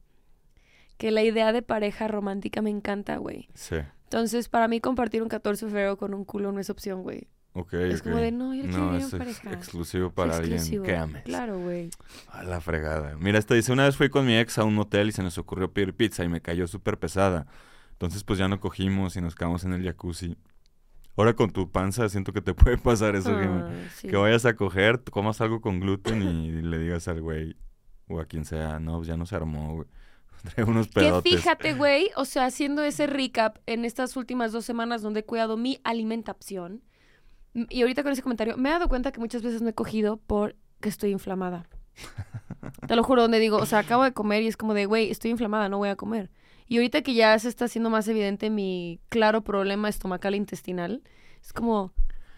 [0.97, 3.49] Que la idea de pareja romántica me encanta, güey.
[3.53, 3.75] Sí.
[4.05, 7.27] Entonces, para mí compartir un 14 de febrero con un culo no es opción, güey.
[7.55, 8.05] Ok, Es ok.
[8.05, 9.53] como de, no, yo No, es ex- pareja.
[9.53, 10.83] exclusivo para alguien Exclusivo.
[10.85, 11.23] que ames.
[11.23, 11.89] Claro, güey.
[12.29, 13.15] A la fregada.
[13.19, 15.37] Mira, esta dice, una vez fui con mi ex a un hotel y se nos
[15.37, 17.45] ocurrió pedir pizza y me cayó súper pesada.
[17.91, 20.35] Entonces, pues ya no cogimos y nos quedamos en el jacuzzi.
[21.15, 23.69] Ahora con tu panza siento que te puede pasar eso, Jimena.
[23.69, 24.07] Ah, sí.
[24.07, 27.55] Que vayas a coger, comas algo con gluten y le digas al güey
[28.07, 29.87] o a quien sea, no, pues ya no se armó, güey.
[30.43, 31.31] Trae unos Que pedotes.
[31.31, 35.57] fíjate, güey, o sea, haciendo ese recap en estas últimas dos semanas donde he cuidado
[35.57, 36.83] mi alimentación,
[37.53, 40.17] y ahorita con ese comentario, me he dado cuenta que muchas veces no he cogido
[40.17, 40.55] porque
[40.89, 41.67] estoy inflamada.
[42.87, 45.11] Te lo juro, donde digo, o sea, acabo de comer y es como de, güey,
[45.11, 46.31] estoy inflamada, no voy a comer.
[46.67, 51.03] Y ahorita que ya se está haciendo más evidente mi claro problema estomacal e intestinal,
[51.41, 51.93] es como,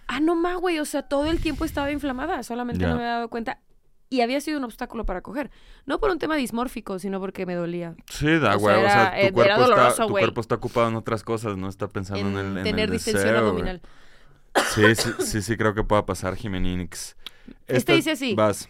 [0.08, 3.14] ah, no más, güey, o sea, todo el tiempo estaba inflamada, solamente no me había
[3.14, 3.62] dado cuenta.
[4.10, 5.50] Y había sido un obstáculo para coger.
[5.86, 7.96] No por un tema dismórfico, sino porque me dolía.
[8.10, 8.76] Sí, da O sea, güey.
[8.78, 11.58] O sea, eh, tu, cuerpo, era doloroso, está, tu cuerpo está ocupado en otras cosas,
[11.58, 13.82] no está pensando en, en el, en tener el distensión deseo, abdominal.
[14.74, 17.18] Sí, sí, sí, sí, creo que pueda pasar, Jimenix.
[17.68, 18.36] Este Esta- dice así.
[18.36, 18.70] Vas.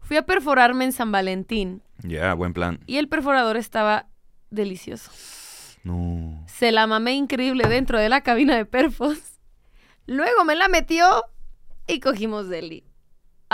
[0.00, 2.80] Fui a perforarme en San Valentín Ya, buen plan.
[2.86, 4.08] y el perforador estaba
[4.50, 5.10] delicioso.
[5.84, 6.44] No.
[6.46, 9.18] Se la mamé increíble dentro de la cabina de perfos.
[10.06, 11.24] Luego me la metió
[11.86, 12.84] y cogimos deli.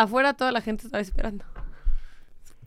[0.02, 1.44] Afuera toda la gente estaba esperando.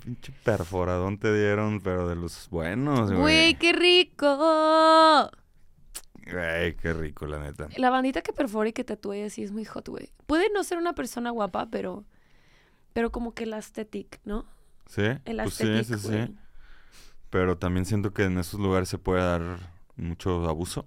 [0.03, 3.53] Pinche perforadón te dieron, pero de los buenos, Güey, güey.
[3.55, 5.29] qué rico.
[6.31, 7.67] Güey, qué rico, la neta.
[7.77, 10.11] La bandita que perfora y que tatúe así es muy hot, güey.
[10.27, 12.05] Puede no ser una persona guapa, pero
[12.93, 14.45] pero como que el aesthetic, ¿no?
[14.87, 15.03] ¿Sí?
[15.23, 16.27] El Pues sí, aesthetic, sí, güey.
[16.27, 16.35] sí.
[17.29, 19.41] Pero también siento que en esos lugares se puede dar
[19.95, 20.85] mucho abuso.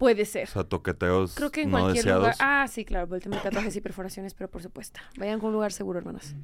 [0.00, 0.48] Puede O ser.
[0.48, 2.22] sea, toqueteos Creo que en no cualquier deseados.
[2.22, 2.36] lugar.
[2.40, 4.98] Ah, sí, claro, por el tema de tatuajes y perforaciones, pero por supuesto.
[5.18, 6.34] Vayan a un lugar seguro, hermanas.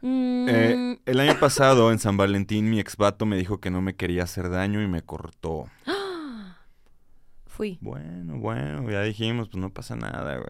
[0.00, 3.94] Mm, Eh, el año pasado, en San Valentín, mi exvato me dijo que no me
[3.94, 5.66] quería hacer daño y me cortó.
[7.46, 7.78] Fui.
[7.80, 10.48] Bueno, bueno, ya dijimos, pues no pasa nada, güey.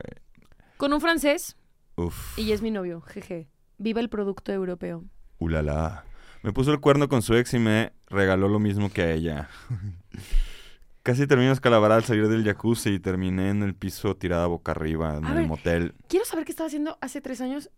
[0.77, 1.57] Con un francés
[1.97, 3.49] Uf, y es mi novio, jeje.
[3.79, 5.05] Viva el producto europeo.
[5.39, 6.05] ulala.
[6.45, 9.49] Me puso el cuerno con su ex y me regaló lo mismo que a ella.
[11.09, 15.17] Casi termino escalabrada al salir del jacuzzi y terminé en el piso tirada boca arriba
[15.17, 15.47] en A el ver.
[15.47, 15.95] motel.
[16.07, 17.71] Quiero saber qué estaba haciendo hace tres años.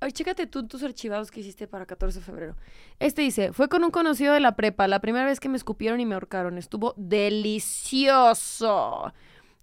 [0.00, 2.56] A ver, chécate tú tus archivados que hiciste para 14 de febrero.
[3.00, 6.00] Este dice, fue con un conocido de la prepa, la primera vez que me escupieron
[6.00, 6.56] y me ahorcaron.
[6.56, 8.72] Estuvo delicioso.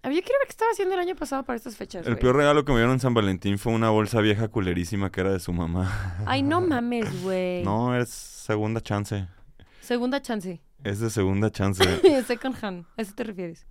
[0.04, 2.06] A ver, yo quiero ver qué estaba haciendo el año pasado para estas fechas.
[2.06, 2.20] El güey.
[2.22, 5.32] peor regalo que me dieron en San Valentín fue una bolsa vieja culerísima que era
[5.32, 6.18] de su mamá.
[6.24, 7.64] Ay, no mames, güey.
[7.64, 9.26] No, es segunda chance.
[9.80, 10.60] Segunda chance.
[10.84, 11.84] Es de segunda chance.
[12.26, 12.86] Second hand.
[12.96, 13.66] ¿A eso te refieres?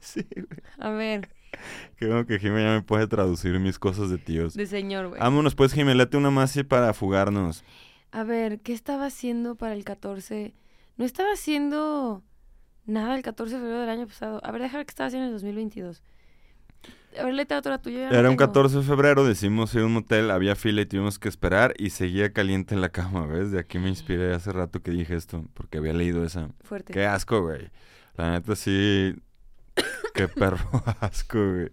[0.00, 0.46] sí, güey.
[0.78, 1.28] A ver,
[1.96, 4.54] Creo que Jimé ya me puede traducir mis cosas de tíos.
[4.54, 5.20] de señor, güey.
[5.20, 7.64] Vámonos pues, Jimé, late una más para fugarnos.
[8.10, 10.54] A ver, ¿qué estaba haciendo para el 14?
[10.96, 12.22] No estaba haciendo
[12.86, 14.40] nada el 14 de febrero del año pasado.
[14.44, 16.02] A ver, déjame ver qué estaba haciendo en el 2022.
[17.18, 18.08] A ver, léete otra tuya.
[18.08, 18.46] Era un tengo.
[18.52, 21.90] 14 de febrero, decimos ir a un motel, había fila y tuvimos que esperar y
[21.90, 23.52] seguía caliente en la cama, ¿ves?
[23.52, 26.48] De aquí me inspiré hace rato que dije esto, porque había leído esa.
[26.62, 26.92] Fuerte.
[26.92, 27.70] Qué asco, güey.
[28.16, 29.14] La neta sí.
[30.14, 30.68] Qué perro
[31.00, 31.68] asco, güey.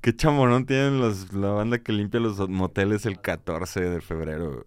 [0.00, 4.50] Qué chamorón tienen los, la banda que limpia los moteles el 14 de febrero.
[4.52, 4.64] güey.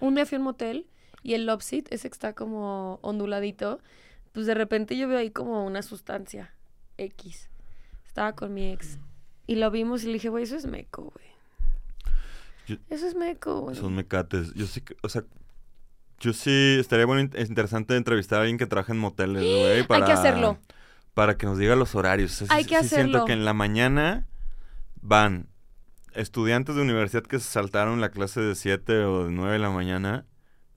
[0.00, 0.86] Un día fui a un motel
[1.22, 3.80] y el love seat, ese que está como onduladito,
[4.32, 6.54] pues de repente yo veo ahí como una sustancia
[6.96, 7.50] X.
[8.06, 8.98] Estaba con mi ex.
[9.50, 11.26] Y lo vimos y le dije, güey, eso es meco, güey.
[12.68, 13.74] Yo- Eso es meco, güey.
[13.74, 14.54] Son mecates.
[14.54, 15.24] Yo sí, o sea,
[16.20, 19.82] yo sí estaría bueno, es interesante entrevistar a alguien que trabaja en moteles, güey.
[19.88, 20.58] Para, Hay que hacerlo.
[21.14, 22.30] Para que nos diga los horarios.
[22.30, 23.24] O sea, sí- Hay que sí siento hacerlo.
[23.26, 24.28] que en la mañana
[25.02, 25.48] van
[26.14, 29.70] estudiantes de universidad que se saltaron la clase de 7 o de 9 de la
[29.70, 30.26] mañana.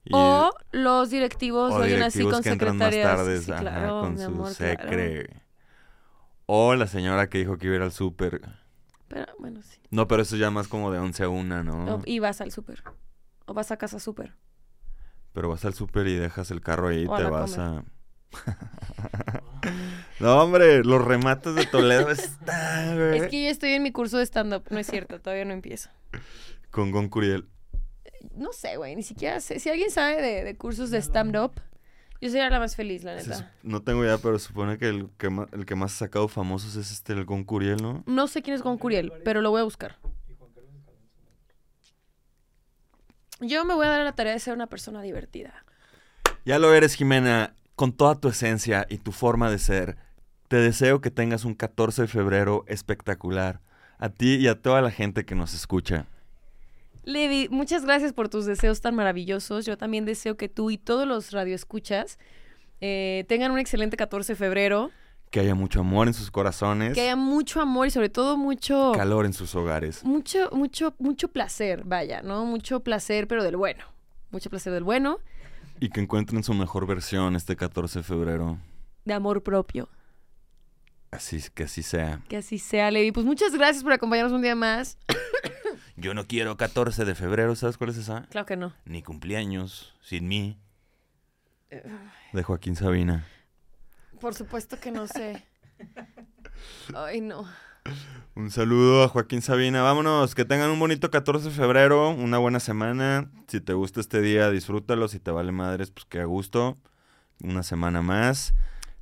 [0.04, 4.18] Y, O los directivos o oyen así directivos con que entran más Sí, claro, con
[4.18, 4.90] su amor, claro.
[6.46, 8.40] O la señora que dijo que iba a ir al súper.
[9.14, 9.78] Pero bueno, sí.
[9.90, 11.94] No, pero eso ya más como de 11 a 1, ¿no?
[11.94, 12.82] O- y vas al súper.
[13.46, 14.34] O vas a casa súper.
[15.32, 17.56] Pero vas al súper y dejas el carro ahí y O a te la vas
[17.58, 17.84] a...
[20.18, 23.18] no, hombre, los remates de Toledo están, güey.
[23.18, 24.64] Es que yo estoy en mi curso de stand-up.
[24.70, 25.90] No es cierto, todavía no empiezo.
[26.72, 27.48] Con Gon Curiel.
[28.34, 29.60] No sé, güey, ni siquiera sé.
[29.60, 31.52] Si alguien sabe de, de cursos de stand-up,
[32.24, 33.52] yo sería la más feliz, la neta.
[33.62, 36.74] No tengo idea, pero supone que el que, ma- el que más ha sacado famosos
[36.76, 38.02] es este, el Gon Curiel, ¿no?
[38.06, 39.96] No sé quién es Gon Curiel, pero lo voy a buscar.
[43.40, 45.64] Yo me voy a dar a la tarea de ser una persona divertida.
[46.44, 49.96] Ya lo eres, Jimena, con toda tu esencia y tu forma de ser.
[50.48, 53.60] Te deseo que tengas un 14 de febrero espectacular.
[53.98, 56.06] A ti y a toda la gente que nos escucha.
[57.04, 59.66] Levi, muchas gracias por tus deseos tan maravillosos.
[59.66, 62.18] Yo también deseo que tú y todos los radioescuchas
[62.80, 64.90] eh, tengan un excelente 14 de febrero.
[65.30, 66.94] Que haya mucho amor en sus corazones.
[66.94, 68.92] Que haya mucho amor y sobre todo mucho...
[68.94, 70.04] Calor en sus hogares.
[70.04, 72.44] mucho, mucho, mucho placer, vaya, ¿no?
[72.46, 73.84] Mucho placer, pero del bueno.
[74.30, 75.18] Mucho placer del bueno,
[75.80, 78.58] Y que encuentren su mejor versión este 14 de febrero.
[79.04, 79.88] de amor propio.
[81.10, 82.20] Así que así sea.
[82.28, 83.12] Que así sea, Levi.
[83.12, 84.98] Pues muchas gracias por acompañarnos un día más.
[86.04, 88.26] Yo no quiero 14 de febrero, ¿sabes cuál es esa?
[88.28, 88.74] Claro que no.
[88.84, 90.58] Ni cumpleaños, sin mí.
[92.34, 93.26] De Joaquín Sabina.
[94.20, 95.46] Por supuesto que no sé.
[96.94, 97.48] Ay, no.
[98.34, 99.80] Un saludo a Joaquín Sabina.
[99.80, 103.30] Vámonos, que tengan un bonito 14 de febrero, una buena semana.
[103.46, 105.08] Si te gusta este día, disfrútalo.
[105.08, 106.76] Si te vale madres, pues que a gusto.
[107.42, 108.52] Una semana más.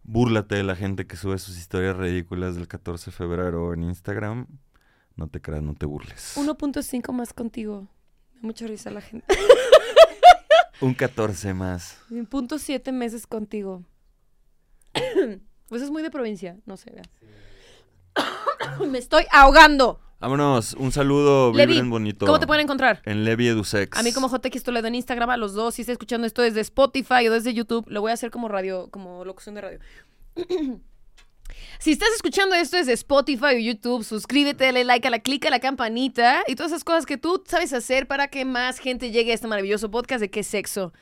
[0.05, 4.47] Búrlate de la gente que sube sus historias ridículas del 14 de febrero en Instagram.
[5.17, 6.37] No te creas, no te burles.
[6.37, 7.89] 1.5 más contigo.
[8.35, 9.27] Me da mucha risa la gente.
[10.81, 11.99] Un 14 más.
[12.29, 13.85] Punto siete meses contigo.
[15.69, 17.05] pues es muy de provincia, no sé, vea.
[18.89, 20.01] Me estoy ahogando.
[20.19, 22.27] Vámonos, un saludo, Levi, vibren bonito.
[22.27, 23.03] ¿Cómo te pueden encontrar?
[23.05, 23.99] En Levi Edusex.
[23.99, 25.75] A mí como JX Toledo en Instagram, a los dos.
[25.75, 28.89] Si está escuchando esto desde Spotify o desde YouTube, lo voy a hacer como radio,
[28.91, 29.79] como locución de radio.
[31.79, 35.51] si estás escuchando esto desde Spotify o YouTube, suscríbete, dale like a la clica a
[35.51, 39.33] la campanita y todas esas cosas que tú sabes hacer para que más gente llegue
[39.33, 40.93] a este maravilloso podcast de qué sexo.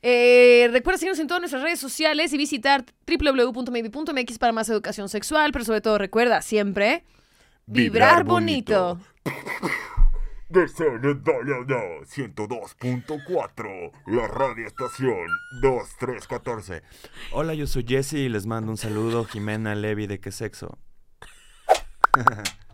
[0.00, 5.50] Eh, recuerda seguirnos en todas nuestras redes sociales y visitar www.maybe.mx para más educación sexual,
[5.52, 7.02] pero sobre todo recuerda siempre
[7.66, 9.00] vibrar, Vibrar bonito.
[9.24, 9.78] bonito.
[10.50, 15.26] Desde el 102.4, la radio estación
[15.60, 16.82] 2314.
[17.32, 20.78] Hola, yo soy Jesse y les mando un saludo, Jimena Levi de qué sexo.